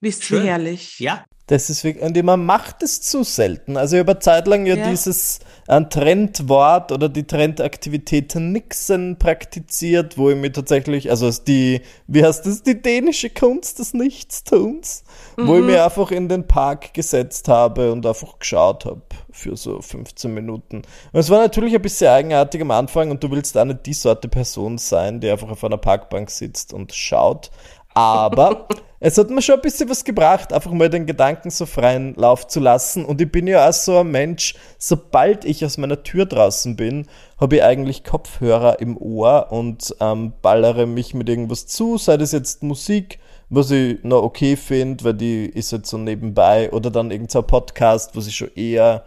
Wisst 0.00 0.30
ihr 0.30 0.42
herrlich. 0.42 0.98
Ja, 0.98 1.24
Das 1.46 1.68
ist 1.68 1.84
wirklich, 1.84 2.02
und 2.02 2.22
man 2.24 2.46
macht 2.46 2.82
es 2.82 3.02
zu 3.02 3.22
selten. 3.22 3.76
Also 3.76 3.98
über 3.98 4.18
Zeit 4.18 4.46
lang 4.46 4.64
ja, 4.64 4.76
Ja. 4.76 4.88
dieses 4.88 5.40
ein 5.68 5.90
Trendwort 5.90 6.90
oder 6.90 7.10
die 7.10 7.26
Trendaktivität 7.26 8.34
Nixen 8.34 9.18
praktiziert, 9.18 10.16
wo 10.16 10.30
ich 10.30 10.36
mir 10.36 10.52
tatsächlich, 10.52 11.10
also 11.10 11.28
es 11.28 11.44
die, 11.44 11.82
wie 12.06 12.24
heißt 12.24 12.46
das, 12.46 12.62
die 12.62 12.80
dänische 12.80 13.28
Kunst 13.28 13.78
des 13.78 13.92
Nichtstuns, 13.92 15.04
wo 15.36 15.56
ich 15.56 15.64
mir 15.64 15.84
einfach 15.84 16.10
in 16.10 16.28
den 16.30 16.46
Park 16.46 16.94
gesetzt 16.94 17.48
habe 17.48 17.92
und 17.92 18.06
einfach 18.06 18.38
geschaut 18.38 18.86
habe 18.86 19.02
für 19.30 19.56
so 19.56 19.82
15 19.82 20.32
Minuten. 20.32 20.76
Und 21.12 21.20
es 21.20 21.28
war 21.28 21.40
natürlich 21.40 21.74
ein 21.74 21.82
bisschen 21.82 22.08
eigenartig 22.08 22.60
am 22.62 22.70
Anfang 22.70 23.10
und 23.10 23.22
du 23.22 23.30
willst 23.30 23.56
auch 23.58 23.64
nicht 23.66 23.84
die 23.84 23.94
Sorte 23.94 24.28
Person 24.28 24.78
sein, 24.78 25.20
die 25.20 25.30
einfach 25.30 25.50
auf 25.50 25.62
einer 25.64 25.76
Parkbank 25.76 26.30
sitzt 26.30 26.72
und 26.72 26.94
schaut. 26.94 27.50
Aber 27.94 28.68
es 29.00 29.16
hat 29.16 29.30
mir 29.30 29.40
schon 29.40 29.56
ein 29.56 29.60
bisschen 29.60 29.88
was 29.88 30.04
gebracht, 30.04 30.52
einfach 30.52 30.72
mal 30.72 30.90
den 30.90 31.06
Gedanken 31.06 31.50
so 31.50 31.64
freien 31.64 32.14
Lauf 32.16 32.46
zu 32.48 32.60
lassen. 32.60 33.04
Und 33.04 33.20
ich 33.20 33.30
bin 33.30 33.46
ja 33.46 33.68
auch 33.68 33.72
so 33.72 33.98
ein 33.98 34.10
Mensch, 34.10 34.54
sobald 34.78 35.44
ich 35.44 35.64
aus 35.64 35.78
meiner 35.78 36.02
Tür 36.02 36.26
draußen 36.26 36.76
bin, 36.76 37.06
habe 37.40 37.56
ich 37.56 37.62
eigentlich 37.62 38.04
Kopfhörer 38.04 38.80
im 38.80 38.96
Ohr 38.96 39.48
und 39.50 39.94
ähm, 40.00 40.32
ballere 40.42 40.86
mich 40.86 41.14
mit 41.14 41.28
irgendwas 41.28 41.66
zu, 41.66 41.96
sei 41.96 42.16
das 42.16 42.32
jetzt 42.32 42.62
Musik, 42.62 43.20
was 43.48 43.70
ich 43.70 44.02
noch 44.02 44.22
okay 44.22 44.56
finde, 44.56 45.04
weil 45.04 45.14
die 45.14 45.46
ist 45.46 45.70
jetzt 45.70 45.88
so 45.88 45.98
nebenbei, 45.98 46.72
oder 46.72 46.90
dann 46.90 47.10
irgendein 47.10 47.46
Podcast, 47.46 48.16
was 48.16 48.26
ich 48.26 48.36
schon 48.36 48.54
eher 48.54 49.04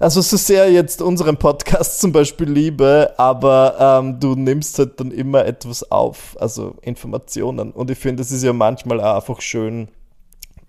also 0.00 0.22
so 0.22 0.38
sehr 0.38 0.72
jetzt 0.72 1.02
unseren 1.02 1.36
Podcast 1.36 2.00
zum 2.00 2.10
Beispiel 2.10 2.48
liebe, 2.48 3.12
aber 3.18 4.00
ähm, 4.02 4.18
du 4.18 4.34
nimmst 4.34 4.78
halt 4.78 4.98
dann 4.98 5.10
immer 5.10 5.44
etwas 5.44 5.90
auf, 5.90 6.36
also 6.40 6.74
Informationen. 6.80 7.70
Und 7.70 7.90
ich 7.90 7.98
finde, 7.98 8.22
es 8.22 8.32
ist 8.32 8.42
ja 8.42 8.54
manchmal 8.54 8.98
auch 9.00 9.16
einfach 9.16 9.42
schön, 9.42 9.88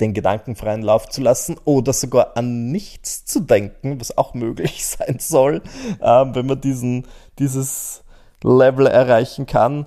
den 0.02 0.14
gedankenfreien 0.14 0.82
Lauf 0.82 1.08
zu 1.08 1.22
lassen 1.22 1.56
oder 1.64 1.94
sogar 1.94 2.36
an 2.36 2.72
nichts 2.72 3.24
zu 3.24 3.40
denken, 3.40 4.02
was 4.02 4.18
auch 4.18 4.34
möglich 4.34 4.86
sein 4.98 5.18
soll, 5.20 5.62
ähm, 6.02 6.36
wenn 6.36 6.48
man 6.48 6.60
diesen, 6.60 7.08
dieses 7.40 8.04
Level 8.44 8.86
erreichen 8.86 9.46
kann. 9.46 9.86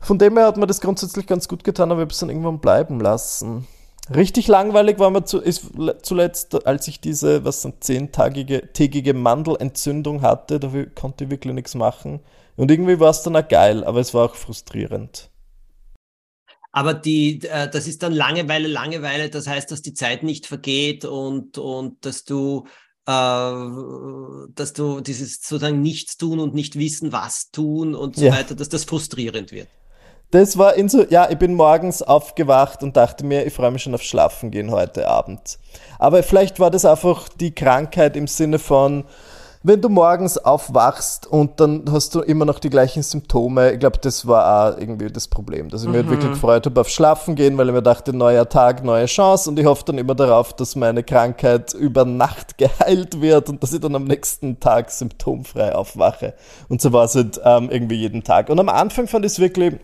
Von 0.00 0.18
dem 0.18 0.36
her 0.36 0.46
hat 0.46 0.56
mir 0.56 0.66
das 0.66 0.80
grundsätzlich 0.80 1.28
ganz 1.28 1.46
gut 1.46 1.62
getan, 1.62 1.92
aber 1.92 2.00
ich 2.00 2.06
habe 2.06 2.12
es 2.12 2.18
dann 2.18 2.30
irgendwann 2.30 2.58
bleiben 2.58 2.98
lassen. 2.98 3.68
Richtig 4.14 4.46
langweilig 4.46 4.98
war 4.98 5.08
mir 5.10 5.24
zu, 5.24 5.38
ist 5.40 5.74
le- 5.78 5.96
zuletzt, 6.02 6.66
als 6.66 6.86
ich 6.86 7.00
diese, 7.00 7.44
was 7.46 7.62
sind, 7.62 7.82
zehntägige 7.82 8.70
tägige 8.74 9.14
Mandelentzündung 9.14 10.20
hatte, 10.20 10.60
da 10.60 10.70
konnte 10.94 11.24
ich 11.24 11.30
wirklich 11.30 11.54
nichts 11.54 11.74
machen. 11.74 12.20
Und 12.56 12.70
irgendwie 12.70 13.00
war 13.00 13.08
es 13.10 13.22
dann 13.22 13.36
auch 13.36 13.48
geil, 13.48 13.82
aber 13.84 14.00
es 14.00 14.12
war 14.12 14.26
auch 14.26 14.34
frustrierend. 14.34 15.30
aber 16.72 16.94
die, 16.94 17.42
äh, 17.44 17.68
das 17.70 17.86
ist 17.88 18.02
dann 18.02 18.12
Langeweile, 18.12 18.68
Langeweile, 18.68 19.30
das 19.30 19.46
heißt, 19.46 19.70
dass 19.70 19.82
die 19.82 19.94
Zeit 19.94 20.22
nicht 20.22 20.46
vergeht 20.46 21.04
und, 21.04 21.58
und 21.58 22.04
dass 22.04 22.24
du, 22.24 22.66
äh, 23.06 23.12
dass 24.54 24.72
du 24.74 25.00
dieses 25.00 25.40
sozusagen 25.42 25.80
nichts 25.82 26.16
tun 26.16 26.38
und 26.40 26.54
nicht 26.54 26.78
wissen, 26.78 27.12
was 27.12 27.50
tun 27.50 27.94
und 27.94 28.16
so 28.16 28.26
Ja. 28.26 28.30
weiter, 28.30 28.54
dass 28.54 28.68
das 28.68 28.84
frustrierend 28.84 29.52
wird. 29.52 29.70
Das 30.30 30.56
war 30.56 30.74
in 30.74 30.88
so, 30.88 31.04
ja, 31.08 31.28
ich 31.28 31.38
bin 31.38 31.54
morgens 31.54 32.02
aufgewacht 32.02 32.84
und 32.84 32.96
dachte 32.96 33.26
mir, 33.26 33.46
ich 33.46 33.52
freue 33.52 33.72
mich 33.72 33.82
schon 33.82 33.94
auf 33.94 34.02
Schlafen 34.02 34.52
gehen 34.52 34.70
heute 34.70 35.08
Abend. 35.08 35.58
Aber 35.98 36.22
vielleicht 36.22 36.60
war 36.60 36.70
das 36.70 36.84
einfach 36.84 37.28
die 37.28 37.52
Krankheit 37.52 38.16
im 38.16 38.28
Sinne 38.28 38.60
von, 38.60 39.04
wenn 39.62 39.82
du 39.82 39.90
morgens 39.90 40.38
aufwachst 40.38 41.26
und 41.26 41.60
dann 41.60 41.84
hast 41.90 42.14
du 42.14 42.20
immer 42.20 42.44
noch 42.46 42.60
die 42.60 42.70
gleichen 42.70 43.02
Symptome. 43.02 43.72
Ich 43.72 43.80
glaube, 43.80 43.98
das 43.98 44.26
war 44.26 44.72
auch 44.72 44.78
irgendwie 44.78 45.08
das 45.08 45.28
Problem, 45.28 45.68
dass 45.68 45.82
ich 45.82 45.88
mir 45.88 45.98
halt 45.98 46.08
wirklich 46.08 46.30
gefreut 46.30 46.64
habe 46.64 46.80
auf 46.80 46.88
Schlafen 46.88 47.34
gehen, 47.34 47.58
weil 47.58 47.68
ich 47.68 47.74
mir 47.74 47.82
dachte, 47.82 48.14
neuer 48.14 48.48
Tag, 48.48 48.84
neue 48.84 49.04
Chance 49.06 49.50
und 49.50 49.58
ich 49.58 49.66
hoffe 49.66 49.84
dann 49.84 49.98
immer 49.98 50.14
darauf, 50.14 50.54
dass 50.54 50.76
meine 50.76 51.02
Krankheit 51.02 51.74
über 51.74 52.04
Nacht 52.04 52.56
geheilt 52.58 53.20
wird 53.20 53.50
und 53.50 53.62
dass 53.62 53.72
ich 53.72 53.80
dann 53.80 53.96
am 53.96 54.04
nächsten 54.04 54.60
Tag 54.60 54.92
symptomfrei 54.92 55.74
aufwache. 55.74 56.34
Und 56.68 56.80
so 56.80 56.92
war 56.92 57.04
es 57.04 57.16
halt 57.16 57.38
ähm, 57.44 57.68
irgendwie 57.70 57.96
jeden 57.96 58.22
Tag. 58.22 58.48
Und 58.48 58.60
am 58.60 58.68
Anfang 58.70 59.08
fand 59.08 59.26
ich 59.26 59.32
es 59.32 59.40
wirklich 59.40 59.74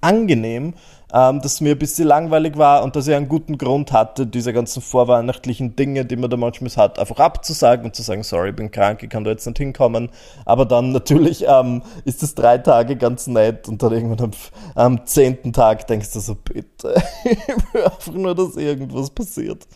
angenehm, 0.00 0.74
ähm, 1.12 1.40
dass 1.40 1.60
mir 1.60 1.72
ein 1.72 1.78
bisschen 1.78 2.06
langweilig 2.06 2.56
war 2.56 2.82
und 2.82 2.94
dass 2.96 3.08
ich 3.08 3.14
einen 3.14 3.28
guten 3.28 3.58
Grund 3.58 3.92
hatte, 3.92 4.26
diese 4.26 4.52
ganzen 4.52 4.80
vorweihnachtlichen 4.80 5.76
Dinge, 5.76 6.04
die 6.04 6.16
man 6.16 6.30
da 6.30 6.36
manchmal 6.36 6.70
hat, 6.76 6.98
einfach 6.98 7.18
abzusagen 7.18 7.84
und 7.84 7.96
zu 7.96 8.02
sagen, 8.02 8.22
sorry, 8.22 8.50
ich 8.50 8.56
bin 8.56 8.70
krank, 8.70 9.02
ich 9.02 9.10
kann 9.10 9.24
da 9.24 9.30
jetzt 9.30 9.46
nicht 9.46 9.58
hinkommen. 9.58 10.10
Aber 10.44 10.64
dann 10.64 10.92
natürlich 10.92 11.44
ähm, 11.46 11.82
ist 12.04 12.22
das 12.22 12.34
drei 12.34 12.58
Tage 12.58 12.96
ganz 12.96 13.26
nett 13.26 13.68
und 13.68 13.82
dann 13.82 13.92
irgendwann 13.92 14.30
am, 14.30 14.30
am 14.74 15.06
zehnten 15.06 15.52
Tag 15.52 15.86
denkst 15.86 16.12
du 16.12 16.20
so, 16.20 16.34
bitte, 16.34 16.94
ich 17.24 17.74
will 17.74 17.84
einfach 17.84 18.12
nur, 18.12 18.34
dass 18.34 18.56
irgendwas 18.56 19.10
passiert. 19.10 19.66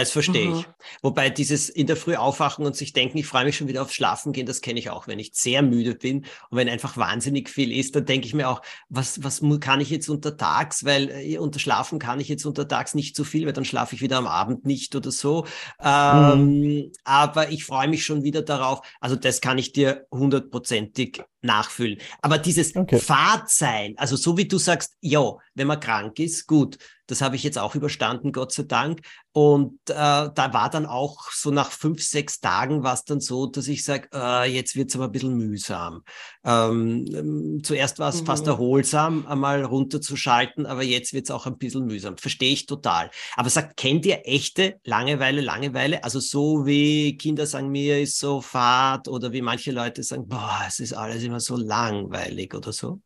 Das 0.00 0.10
verstehe 0.10 0.48
Mhm. 0.48 0.50
ich. 0.50 0.68
Wobei 1.02 1.30
dieses 1.30 1.68
in 1.68 1.86
der 1.86 1.96
Früh 1.96 2.16
aufwachen 2.16 2.64
und 2.66 2.76
sich 2.76 2.92
denken, 2.92 3.18
ich 3.18 3.26
freue 3.26 3.44
mich 3.44 3.56
schon 3.56 3.68
wieder 3.68 3.82
aufs 3.82 3.94
Schlafen 3.94 4.32
gehen, 4.32 4.46
das 4.46 4.60
kenne 4.60 4.78
ich 4.78 4.90
auch, 4.90 5.06
wenn 5.08 5.18
ich 5.18 5.30
sehr 5.34 5.62
müde 5.62 5.94
bin 5.94 6.24
und 6.50 6.58
wenn 6.58 6.68
einfach 6.68 6.96
wahnsinnig 6.96 7.48
viel 7.50 7.72
ist, 7.72 7.96
dann 7.96 8.04
denke 8.04 8.26
ich 8.26 8.34
mir 8.34 8.48
auch, 8.48 8.62
was, 8.88 9.22
was 9.22 9.42
kann 9.60 9.80
ich 9.80 9.90
jetzt 9.90 10.08
untertags, 10.08 10.84
weil 10.84 11.10
äh, 11.10 11.38
unter 11.38 11.58
Schlafen 11.58 11.98
kann 11.98 12.20
ich 12.20 12.28
jetzt 12.28 12.44
untertags 12.44 12.94
nicht 12.94 13.16
so 13.16 13.24
viel, 13.24 13.46
weil 13.46 13.52
dann 13.52 13.64
schlafe 13.64 13.94
ich 13.94 14.02
wieder 14.02 14.18
am 14.18 14.26
Abend 14.26 14.66
nicht 14.66 14.94
oder 14.94 15.10
so. 15.10 15.46
Ähm, 15.82 16.92
Aber 17.04 17.50
ich 17.50 17.64
freue 17.64 17.88
mich 17.88 18.04
schon 18.04 18.22
wieder 18.22 18.42
darauf. 18.42 18.80
Also 19.00 19.16
das 19.16 19.40
kann 19.40 19.58
ich 19.58 19.72
dir 19.72 20.06
hundertprozentig 20.10 21.22
nachfüllen. 21.42 21.98
Aber 22.22 22.38
dieses 22.38 22.74
Okay. 22.76 22.98
Fahrtsein, 22.98 23.94
also 23.98 24.16
so 24.16 24.36
wie 24.36 24.48
du 24.48 24.58
sagst, 24.58 24.96
ja, 25.00 25.36
wenn 25.54 25.66
man 25.66 25.80
krank 25.80 26.18
ist, 26.18 26.46
gut, 26.46 26.78
das 27.08 27.20
habe 27.20 27.34
ich 27.36 27.42
jetzt 27.42 27.58
auch 27.58 27.74
überstanden, 27.74 28.30
Gott 28.32 28.52
sei 28.52 28.62
Dank. 28.62 29.00
Und 29.32 29.78
äh, 29.88 29.94
da 29.94 30.50
war 30.52 30.70
dann 30.70 30.86
auch 30.86 31.30
so 31.32 31.50
nach 31.50 31.72
fünf, 31.72 32.02
sechs 32.02 32.40
Tagen 32.40 32.84
war 32.84 32.94
es 32.94 33.04
dann 33.04 33.20
so, 33.20 33.46
dass 33.46 33.66
ich 33.68 33.82
sage, 33.84 34.08
äh, 34.14 34.50
jetzt 34.52 34.76
wird's 34.76 34.94
aber 34.94 35.06
ein 35.06 35.12
bisschen 35.12 35.36
mühsam. 35.36 36.02
Ähm, 36.44 37.06
ähm, 37.14 37.60
zuerst 37.64 37.98
war 37.98 38.10
es 38.10 38.22
Mhm. 38.22 38.26
fast 38.26 38.46
erholsam, 38.46 39.26
einmal 39.26 39.64
runterzuschalten, 39.64 40.66
aber 40.66 40.82
jetzt 40.82 41.12
wird's 41.12 41.30
auch 41.30 41.46
ein 41.46 41.58
bisschen 41.58 41.86
mühsam. 41.86 42.16
Verstehe 42.16 42.52
ich 42.52 42.66
total. 42.66 43.10
Aber 43.36 43.50
sagt, 43.50 43.76
kennt 43.76 44.06
ihr 44.06 44.20
echte 44.24 44.78
Langeweile, 44.84 45.40
Langeweile? 45.40 46.04
Also 46.04 46.20
so 46.20 46.66
wie 46.66 47.16
Kinder 47.16 47.46
sagen, 47.46 47.68
mir 47.70 48.00
ist 48.00 48.18
so 48.18 48.40
Fahrt 48.40 49.08
oder 49.08 49.32
wie 49.32 49.42
manche 49.42 49.72
Leute 49.72 50.02
sagen, 50.02 50.28
boah, 50.28 50.62
es 50.66 50.80
ist 50.80 50.92
alles 50.92 51.22
immer 51.22 51.40
so 51.40 51.56
langweilig 51.56 52.54
oder 52.54 52.72
so. 52.72 53.00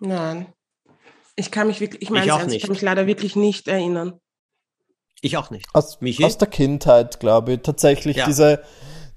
Nein. 0.00 0.52
Ich 1.38 1.52
kann 1.52 1.68
mich 1.68 1.80
wirklich, 1.80 2.02
ich 2.02 2.08
Ich 2.08 2.10
meine, 2.10 2.34
auch 2.34 2.40
ich 2.40 2.46
nicht. 2.48 2.62
kann 2.62 2.72
mich 2.72 2.82
leider 2.82 3.06
wirklich 3.06 3.36
nicht 3.36 3.68
erinnern. 3.68 4.14
Ich 5.20 5.36
auch 5.36 5.50
nicht. 5.50 5.66
Aus, 5.72 6.00
Michi? 6.00 6.24
aus 6.24 6.36
der 6.36 6.48
Kindheit, 6.48 7.20
glaube 7.20 7.52
ich. 7.54 7.60
Tatsächlich 7.62 8.16
Ja. 8.18 8.26
diese, 8.26 8.60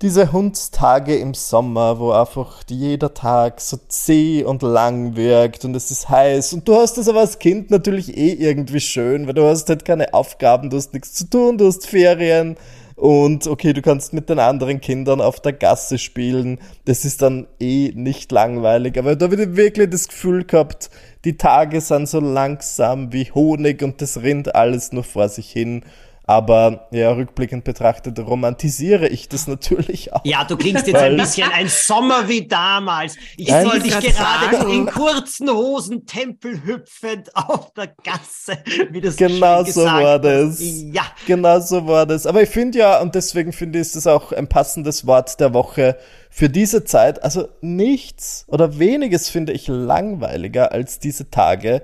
diese 0.04 0.32
Hundstage 0.32 1.16
im 1.18 1.34
Sommer, 1.34 2.00
wo 2.00 2.12
einfach 2.12 2.62
jeder 2.70 3.14
Tag 3.16 3.60
so 3.60 3.78
zäh 3.88 4.44
und 4.44 4.62
lang 4.62 5.16
wirkt 5.16 5.66
und 5.66 5.76
es 5.76 5.90
ist 5.90 6.10
heiß. 6.10 6.54
Und 6.54 6.68
du 6.68 6.76
hast 6.76 6.98
das 7.00 7.08
aber 7.10 7.22
als 7.22 7.40
Kind 7.40 7.72
natürlich 7.72 8.16
eh 8.16 8.34
irgendwie 8.34 8.80
schön, 8.82 9.26
weil 9.26 9.34
du 9.34 9.44
hast 9.48 9.68
halt 9.70 9.84
keine 9.84 10.14
Aufgaben, 10.14 10.70
du 10.70 10.78
hast 10.78 10.94
nichts 10.94 11.14
zu 11.14 11.28
tun, 11.28 11.58
du 11.58 11.66
hast 11.68 11.88
Ferien. 11.88 12.56
Und 13.02 13.48
okay, 13.48 13.74
du 13.74 13.82
kannst 13.82 14.14
mit 14.14 14.30
den 14.30 14.38
anderen 14.38 14.80
Kindern 14.80 15.22
auf 15.22 15.40
der 15.40 15.54
Gasse 15.54 15.98
spielen. 15.98 16.60
Das 16.86 17.04
ist 17.04 17.24
dann 17.24 17.48
eh 17.60 17.92
nicht 17.96 18.32
langweilig. 18.32 18.96
Aber 19.00 19.16
da 19.16 19.26
habe 19.26 19.42
ich 19.42 19.56
wirklich 19.56 19.90
das 19.90 20.08
Gefühl 20.08 20.44
gehabt, 20.44 20.92
die 21.26 21.36
Tage 21.36 21.82
sind 21.82 22.08
so 22.08 22.20
langsam 22.20 23.12
wie 23.12 23.32
Honig 23.32 23.82
und 23.82 24.04
das 24.04 24.22
rinnt 24.22 24.54
alles 24.54 24.92
nur 24.92 25.04
vor 25.04 25.30
sich 25.30 25.50
hin. 25.50 25.82
Aber 26.24 26.88
ja, 26.92 27.12
rückblickend 27.12 27.64
betrachtet 27.64 28.20
romantisiere 28.20 29.08
ich 29.08 29.28
das 29.28 29.48
natürlich 29.48 30.14
auch. 30.14 30.22
Ja, 30.24 30.44
du 30.44 30.56
klingst 30.56 30.88
jetzt 30.88 31.02
ein 31.02 31.18
bisschen 31.18 31.52
ein 31.52 31.68
Sommer 31.68 32.30
wie 32.30 32.48
damals. 32.48 33.18
Ich 33.38 33.50
Nein, 33.50 33.66
soll 33.66 33.78
ich 33.78 33.84
dich 33.98 34.16
gerade 34.16 34.58
sagen. 34.58 34.72
in 34.72 34.86
kurzen 34.86 35.50
Hosen 35.50 36.06
tempelhüpfend 36.06 37.36
auf 37.36 37.74
der 37.74 37.88
Gasse, 37.88 38.64
wie 38.92 39.02
das 39.02 39.16
Genau 39.18 39.64
so 39.64 39.84
war 39.84 40.20
das. 40.20 40.60
Ja, 40.62 41.04
Genau 41.26 41.60
so 41.60 41.88
war 41.88 42.06
das. 42.06 42.26
Aber 42.28 42.44
ich 42.44 42.50
finde 42.50 42.80
ja, 42.80 43.02
und 43.02 43.16
deswegen 43.16 43.52
finde 43.52 43.80
ich, 43.80 43.88
ist 43.88 43.96
es 43.96 44.08
auch 44.08 44.32
ein 44.32 44.48
passendes 44.48 45.08
Wort 45.08 45.40
der 45.40 45.54
Woche 45.54 45.98
für 46.30 46.50
diese 46.50 46.84
Zeit. 46.86 47.24
Also 47.24 47.50
nichts 47.62 48.46
oder 48.48 48.80
weniges 48.80 49.30
finde 49.30 49.54
ich 49.54 49.68
langweiliger 49.68 50.72
als 50.72 51.00
diese 51.00 51.30
Tage 51.30 51.82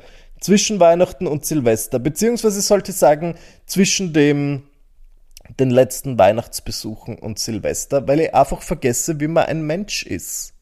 zwischen 0.48 0.80
Weihnachten 0.80 1.28
und 1.28 1.46
Silvester. 1.46 2.00
Beziehungsweise 2.00 2.62
sollte 2.62 2.92
ich 2.92 2.98
sagen, 2.98 3.36
zwischen 3.66 4.14
dem 4.14 4.64
den 5.60 5.70
letzten 5.70 6.18
Weihnachtsbesuchen 6.18 7.20
und 7.20 7.38
Silvester, 7.38 8.08
weil 8.08 8.22
ich 8.22 8.34
einfach 8.34 8.62
vergesse, 8.62 9.20
wie 9.20 9.28
man 9.28 9.44
ein 9.44 9.64
Mensch 9.64 10.04
ist. 10.04 10.54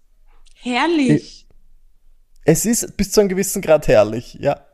Herrlich. 0.56 1.48
Es 2.46 2.66
ist 2.66 2.98
bis 2.98 3.12
zu 3.12 3.20
einem 3.20 3.30
gewissen 3.30 3.62
Grad 3.62 3.88
herrlich, 3.88 4.36
ja. 4.40 4.66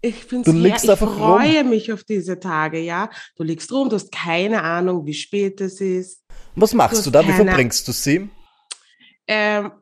Ich 0.00 0.24
finde 0.24 0.50
Du 0.50 0.56
es 0.56 0.62
liegst 0.62 0.88
ich 0.88 0.98
freue 0.98 1.64
mich 1.64 1.92
auf 1.92 2.02
diese 2.02 2.40
Tage, 2.40 2.78
ja. 2.78 3.10
Du 3.36 3.42
liegst 3.42 3.70
rum, 3.70 3.90
du 3.90 3.96
hast 3.96 4.10
keine 4.12 4.62
Ahnung, 4.62 5.04
wie 5.04 5.12
spät 5.12 5.60
es 5.60 5.78
ist. 5.82 6.24
Was 6.54 6.72
machst 6.72 7.04
Du 7.04 7.10
du 7.10 7.18
da? 7.18 7.28
Wie 7.28 7.32
verbringst 7.32 7.86
du 7.86 7.92
sie? 7.92 8.30
Ähm, 9.26 9.72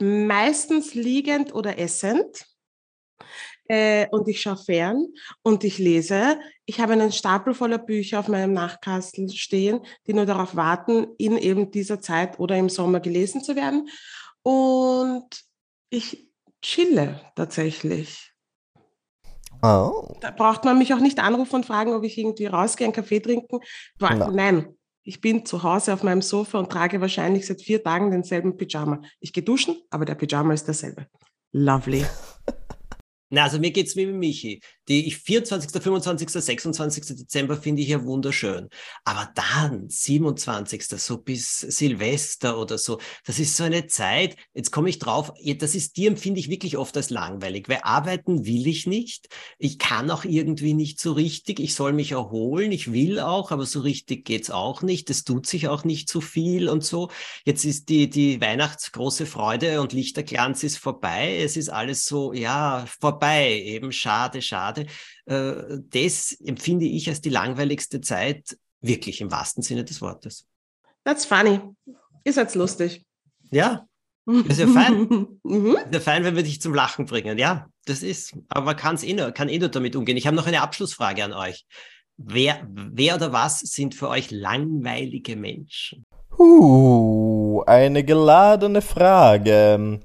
meistens 0.00 0.94
liegend 0.94 1.54
oder 1.54 1.78
essend. 1.78 2.44
Äh, 3.68 4.08
und 4.10 4.28
ich 4.28 4.42
schaue 4.42 4.56
fern 4.56 5.06
und 5.42 5.64
ich 5.64 5.78
lese. 5.78 6.38
Ich 6.66 6.80
habe 6.80 6.92
einen 6.92 7.12
Stapel 7.12 7.54
voller 7.54 7.78
Bücher 7.78 8.20
auf 8.20 8.28
meinem 8.28 8.52
Nachkastel 8.52 9.30
stehen, 9.30 9.80
die 10.06 10.12
nur 10.12 10.26
darauf 10.26 10.54
warten, 10.54 11.06
in 11.18 11.38
eben 11.38 11.70
dieser 11.70 12.00
Zeit 12.00 12.38
oder 12.38 12.56
im 12.56 12.68
Sommer 12.68 13.00
gelesen 13.00 13.42
zu 13.42 13.56
werden. 13.56 13.88
Und 14.42 15.44
ich 15.88 16.28
chille 16.60 17.20
tatsächlich. 17.36 18.32
Oh. 19.62 20.16
Da 20.20 20.30
braucht 20.30 20.64
man 20.64 20.76
mich 20.76 20.92
auch 20.92 21.00
nicht 21.00 21.18
anrufen 21.20 21.56
und 21.56 21.66
fragen, 21.66 21.94
ob 21.94 22.04
ich 22.04 22.18
irgendwie 22.18 22.46
rausgehe, 22.46 22.86
einen 22.86 22.92
Kaffee 22.92 23.20
trinken. 23.20 23.60
No. 23.98 24.30
Nein, 24.30 24.76
ich 25.02 25.22
bin 25.22 25.46
zu 25.46 25.62
Hause 25.62 25.94
auf 25.94 26.02
meinem 26.02 26.22
Sofa 26.22 26.58
und 26.58 26.70
trage 26.70 27.00
wahrscheinlich 27.00 27.46
seit 27.46 27.62
vier 27.62 27.82
Tagen 27.82 28.10
denselben 28.10 28.58
Pyjama. 28.58 29.00
Ich 29.20 29.32
gehe 29.32 29.42
duschen, 29.42 29.76
aber 29.90 30.04
der 30.04 30.16
Pyjama 30.16 30.52
ist 30.52 30.66
derselbe. 30.66 31.06
Lovely. 31.52 32.04
Na, 33.30 33.44
also 33.44 33.58
mir 33.58 33.70
geht's 33.72 33.96
wie 33.96 34.06
mit 34.06 34.16
Michi. 34.16 34.60
Die 34.88 35.10
24., 35.10 35.82
25., 35.82 36.28
26. 36.28 37.16
Dezember 37.16 37.56
finde 37.56 37.80
ich 37.80 37.88
ja 37.88 38.04
wunderschön. 38.04 38.68
Aber 39.04 39.30
dann, 39.34 39.88
27., 39.88 40.84
so 40.88 41.18
bis 41.18 41.60
Silvester 41.60 42.58
oder 42.58 42.76
so, 42.76 42.98
das 43.24 43.38
ist 43.38 43.56
so 43.56 43.64
eine 43.64 43.86
Zeit, 43.86 44.36
jetzt 44.52 44.72
komme 44.72 44.90
ich 44.90 44.98
drauf, 44.98 45.32
das 45.58 45.74
ist, 45.74 45.96
die 45.96 46.06
empfinde 46.06 46.38
ich 46.38 46.50
wirklich 46.50 46.76
oft 46.76 46.96
als 46.98 47.08
langweilig, 47.08 47.68
weil 47.68 47.80
arbeiten 47.82 48.44
will 48.44 48.66
ich 48.66 48.86
nicht. 48.86 49.28
Ich 49.58 49.78
kann 49.78 50.10
auch 50.10 50.24
irgendwie 50.24 50.74
nicht 50.74 51.00
so 51.00 51.12
richtig. 51.12 51.60
Ich 51.60 51.74
soll 51.74 51.94
mich 51.94 52.12
erholen. 52.12 52.70
Ich 52.70 52.92
will 52.92 53.20
auch, 53.20 53.52
aber 53.52 53.64
so 53.64 53.80
richtig 53.80 54.26
geht's 54.26 54.50
auch 54.50 54.82
nicht. 54.82 55.08
Es 55.08 55.24
tut 55.24 55.46
sich 55.46 55.68
auch 55.68 55.84
nicht 55.84 56.10
so 56.10 56.20
viel 56.20 56.68
und 56.68 56.84
so. 56.84 57.10
Jetzt 57.46 57.64
ist 57.64 57.88
die, 57.88 58.10
die 58.10 58.40
Weihnachtsgroße 58.40 59.24
Freude 59.24 59.80
und 59.80 59.94
Lichterglanz 59.94 60.62
ist 60.62 60.76
vorbei. 60.76 61.38
Es 61.38 61.56
ist 61.56 61.70
alles 61.70 62.04
so, 62.04 62.34
ja, 62.34 62.84
vorbei. 63.00 63.62
Eben 63.64 63.90
schade, 63.90 64.42
schade 64.42 64.73
schade. 64.74 64.86
Äh, 65.26 65.78
das 65.90 66.32
empfinde 66.44 66.86
ich 66.86 67.08
als 67.08 67.20
die 67.20 67.30
langweiligste 67.30 68.00
Zeit, 68.00 68.56
wirklich 68.80 69.20
im 69.20 69.30
wahrsten 69.30 69.62
Sinne 69.62 69.84
des 69.84 70.00
Wortes. 70.00 70.46
That's 71.04 71.24
funny. 71.24 71.60
Ist 72.24 72.36
jetzt 72.36 72.54
lustig. 72.54 73.04
Ja, 73.50 73.86
ist 74.48 74.58
ja 74.60 74.66
fein. 74.66 75.08
mhm. 75.42 75.76
Ist 75.76 75.94
ja 75.94 76.00
fein, 76.00 76.24
wenn 76.24 76.36
wir 76.36 76.42
dich 76.42 76.60
zum 76.60 76.74
Lachen 76.74 77.06
bringen. 77.06 77.38
Ja, 77.38 77.66
das 77.84 78.02
ist. 78.02 78.34
Aber 78.48 78.66
man 78.66 78.76
kann's 78.76 79.04
eh 79.04 79.12
nur, 79.12 79.32
kann 79.32 79.48
eh 79.48 79.58
nur 79.58 79.68
damit 79.68 79.96
umgehen. 79.96 80.16
Ich 80.16 80.26
habe 80.26 80.36
noch 80.36 80.46
eine 80.46 80.62
Abschlussfrage 80.62 81.24
an 81.24 81.32
euch. 81.32 81.66
Wer, 82.16 82.66
wer 82.70 83.16
oder 83.16 83.32
was 83.32 83.60
sind 83.60 83.94
für 83.94 84.08
euch 84.08 84.30
langweilige 84.30 85.36
Menschen? 85.36 86.06
Uh, 86.38 87.62
eine 87.66 88.04
geladene 88.04 88.82
Frage. 88.82 90.00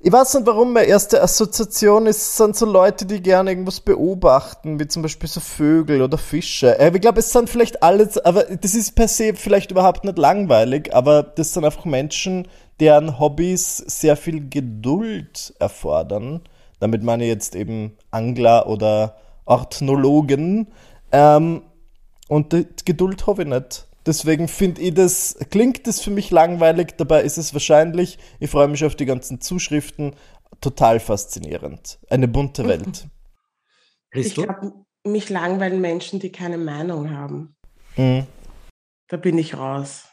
Ich 0.00 0.12
weiß 0.12 0.34
nicht 0.34 0.46
warum, 0.46 0.74
meine 0.74 0.86
erste 0.86 1.20
Assoziation 1.20 2.06
ist, 2.06 2.36
sind 2.36 2.54
so 2.54 2.66
Leute, 2.66 3.04
die 3.04 3.20
gerne 3.20 3.50
irgendwas 3.50 3.80
beobachten, 3.80 4.78
wie 4.78 4.86
zum 4.86 5.02
Beispiel 5.02 5.28
so 5.28 5.40
Vögel 5.40 6.02
oder 6.02 6.16
Fische. 6.16 6.78
Äh, 6.78 6.92
ich 6.94 7.00
glaube, 7.00 7.18
es 7.18 7.32
sind 7.32 7.50
vielleicht 7.50 7.82
alles, 7.82 8.16
aber 8.16 8.44
das 8.44 8.76
ist 8.76 8.94
per 8.94 9.08
se 9.08 9.34
vielleicht 9.34 9.72
überhaupt 9.72 10.04
nicht 10.04 10.16
langweilig, 10.16 10.94
aber 10.94 11.24
das 11.24 11.52
sind 11.52 11.64
einfach 11.64 11.84
Menschen, 11.84 12.46
deren 12.78 13.18
Hobbys 13.18 13.78
sehr 13.78 14.16
viel 14.16 14.48
Geduld 14.48 15.52
erfordern. 15.58 16.42
Damit 16.78 17.02
meine 17.02 17.24
ich 17.24 17.30
jetzt 17.30 17.56
eben 17.56 17.96
Angler 18.12 18.68
oder 18.68 19.16
Orthnologen. 19.46 20.68
Ähm, 21.10 21.62
und 22.28 22.52
die 22.52 22.68
Geduld 22.84 23.26
habe 23.26 23.42
ich 23.42 23.48
nicht. 23.48 23.87
Deswegen 24.08 24.48
finde 24.48 24.80
ich 24.80 24.94
das, 24.94 25.36
klingt 25.50 25.86
das 25.86 26.00
für 26.00 26.10
mich 26.10 26.30
langweilig, 26.30 26.96
dabei 26.96 27.24
ist 27.24 27.36
es 27.36 27.52
wahrscheinlich, 27.52 28.18
ich 28.40 28.48
freue 28.48 28.66
mich 28.66 28.82
auf 28.86 28.96
die 28.96 29.04
ganzen 29.04 29.42
Zuschriften, 29.42 30.16
total 30.62 30.98
faszinierend. 30.98 31.98
Eine 32.08 32.26
bunte 32.26 32.64
mhm. 32.64 32.68
Welt. 32.68 33.08
Ich 34.12 34.34
glaube, 34.34 34.72
mich 35.04 35.28
langweilen 35.28 35.82
Menschen, 35.82 36.20
die 36.20 36.32
keine 36.32 36.56
Meinung 36.56 37.10
haben. 37.10 37.54
Mhm. 37.98 38.26
Da 39.08 39.18
bin 39.18 39.36
ich 39.36 39.58
raus. 39.58 40.04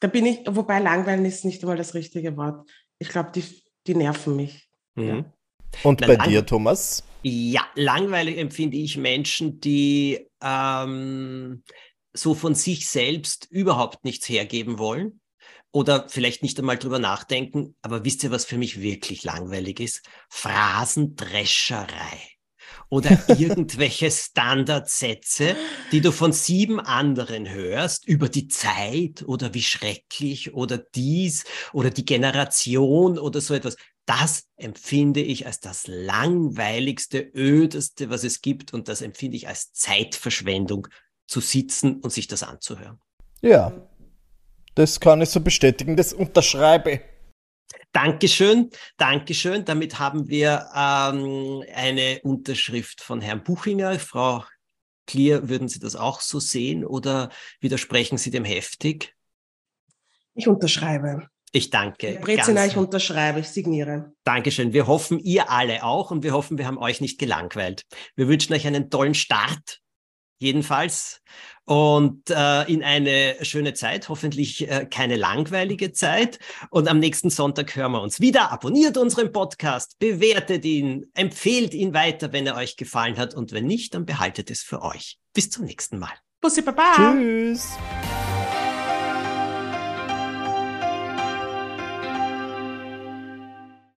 Da 0.00 0.08
bin 0.08 0.24
ich, 0.24 0.40
wobei 0.48 0.78
langweilen 0.78 1.26
ist 1.26 1.44
nicht 1.44 1.62
einmal 1.62 1.76
das 1.76 1.92
richtige 1.92 2.34
Wort. 2.38 2.66
Ich 2.98 3.10
glaube, 3.10 3.30
die, 3.34 3.44
die 3.86 3.94
nerven 3.94 4.36
mich. 4.36 4.70
Mhm. 4.94 5.06
Ja. 5.06 5.24
Und 5.82 6.00
bei 6.00 6.16
dir, 6.16 6.46
Thomas? 6.46 7.04
Ja, 7.22 7.66
langweilig 7.74 8.38
empfinde 8.38 8.78
ich 8.78 8.96
Menschen, 8.96 9.60
die 9.60 10.30
ähm, 10.42 11.62
so 12.16 12.34
von 12.34 12.54
sich 12.54 12.88
selbst 12.88 13.46
überhaupt 13.50 14.04
nichts 14.04 14.28
hergeben 14.28 14.78
wollen 14.78 15.20
oder 15.72 16.08
vielleicht 16.08 16.42
nicht 16.42 16.58
einmal 16.58 16.78
drüber 16.78 16.98
nachdenken. 16.98 17.76
Aber 17.82 18.04
wisst 18.04 18.24
ihr, 18.24 18.30
was 18.30 18.44
für 18.44 18.58
mich 18.58 18.80
wirklich 18.80 19.24
langweilig 19.24 19.80
ist? 19.80 20.02
Phrasendrescherei 20.30 22.36
oder 22.88 23.18
irgendwelche 23.38 24.10
Standardsätze, 24.10 25.56
die 25.92 26.00
du 26.00 26.12
von 26.12 26.32
sieben 26.32 26.80
anderen 26.80 27.48
hörst 27.48 28.06
über 28.06 28.28
die 28.28 28.48
Zeit 28.48 29.24
oder 29.26 29.54
wie 29.54 29.62
schrecklich 29.62 30.54
oder 30.54 30.78
dies 30.78 31.44
oder 31.72 31.90
die 31.90 32.04
Generation 32.04 33.18
oder 33.18 33.40
so 33.40 33.54
etwas. 33.54 33.76
Das 34.06 34.44
empfinde 34.56 35.20
ich 35.20 35.46
als 35.46 35.58
das 35.58 35.88
langweiligste, 35.88 37.18
ödeste, 37.18 38.08
was 38.08 38.22
es 38.22 38.40
gibt 38.40 38.72
und 38.72 38.86
das 38.86 39.02
empfinde 39.02 39.36
ich 39.36 39.48
als 39.48 39.72
Zeitverschwendung 39.72 40.86
zu 41.26 41.40
sitzen 41.40 42.00
und 42.00 42.10
sich 42.10 42.26
das 42.26 42.42
anzuhören. 42.42 43.00
Ja, 43.40 43.72
das 44.74 45.00
kann 45.00 45.22
ich 45.22 45.30
so 45.30 45.40
bestätigen, 45.40 45.96
das 45.96 46.12
unterschreibe. 46.12 47.00
Dankeschön, 47.92 48.70
Dankeschön. 48.98 49.64
Damit 49.64 49.98
haben 49.98 50.28
wir 50.28 50.68
ähm, 50.74 51.64
eine 51.74 52.20
Unterschrift 52.22 53.00
von 53.00 53.20
Herrn 53.22 53.42
Buchinger. 53.42 53.98
Frau 53.98 54.44
Klier, 55.06 55.48
würden 55.48 55.68
Sie 55.68 55.78
das 55.78 55.96
auch 55.96 56.20
so 56.20 56.38
sehen 56.38 56.84
oder 56.84 57.30
widersprechen 57.60 58.18
Sie 58.18 58.30
dem 58.30 58.44
heftig? 58.44 59.14
Ich 60.34 60.46
unterschreibe. 60.46 61.28
Ich 61.52 61.70
danke. 61.70 62.18
Brezina, 62.20 62.66
ich 62.66 62.76
unterschreibe, 62.76 63.40
ich 63.40 63.48
signiere. 63.48 64.12
Dankeschön. 64.24 64.74
Wir 64.74 64.86
hoffen, 64.86 65.18
ihr 65.18 65.50
alle 65.50 65.82
auch 65.82 66.10
und 66.10 66.22
wir 66.22 66.34
hoffen, 66.34 66.58
wir 66.58 66.66
haben 66.66 66.76
euch 66.76 67.00
nicht 67.00 67.18
gelangweilt. 67.18 67.86
Wir 68.14 68.28
wünschen 68.28 68.52
euch 68.52 68.66
einen 68.66 68.90
tollen 68.90 69.14
Start 69.14 69.80
jedenfalls. 70.38 71.20
Und 71.64 72.30
äh, 72.30 72.62
in 72.72 72.84
eine 72.84 73.36
schöne 73.42 73.74
Zeit, 73.74 74.08
hoffentlich 74.08 74.70
äh, 74.70 74.86
keine 74.86 75.16
langweilige 75.16 75.92
Zeit. 75.92 76.38
Und 76.70 76.88
am 76.88 77.00
nächsten 77.00 77.28
Sonntag 77.28 77.74
hören 77.74 77.92
wir 77.92 78.02
uns 78.02 78.20
wieder. 78.20 78.52
Abonniert 78.52 78.96
unseren 78.96 79.32
Podcast, 79.32 79.98
bewertet 79.98 80.64
ihn, 80.64 81.06
empfehlt 81.14 81.74
ihn 81.74 81.92
weiter, 81.92 82.32
wenn 82.32 82.46
er 82.46 82.56
euch 82.56 82.76
gefallen 82.76 83.16
hat. 83.18 83.34
Und 83.34 83.50
wenn 83.52 83.66
nicht, 83.66 83.94
dann 83.94 84.06
behaltet 84.06 84.50
es 84.50 84.62
für 84.62 84.82
euch. 84.82 85.18
Bis 85.34 85.50
zum 85.50 85.64
nächsten 85.64 85.98
Mal. 85.98 86.14
Bussi 86.40 86.62
Baba. 86.62 86.94
Tschüss. 86.94 87.76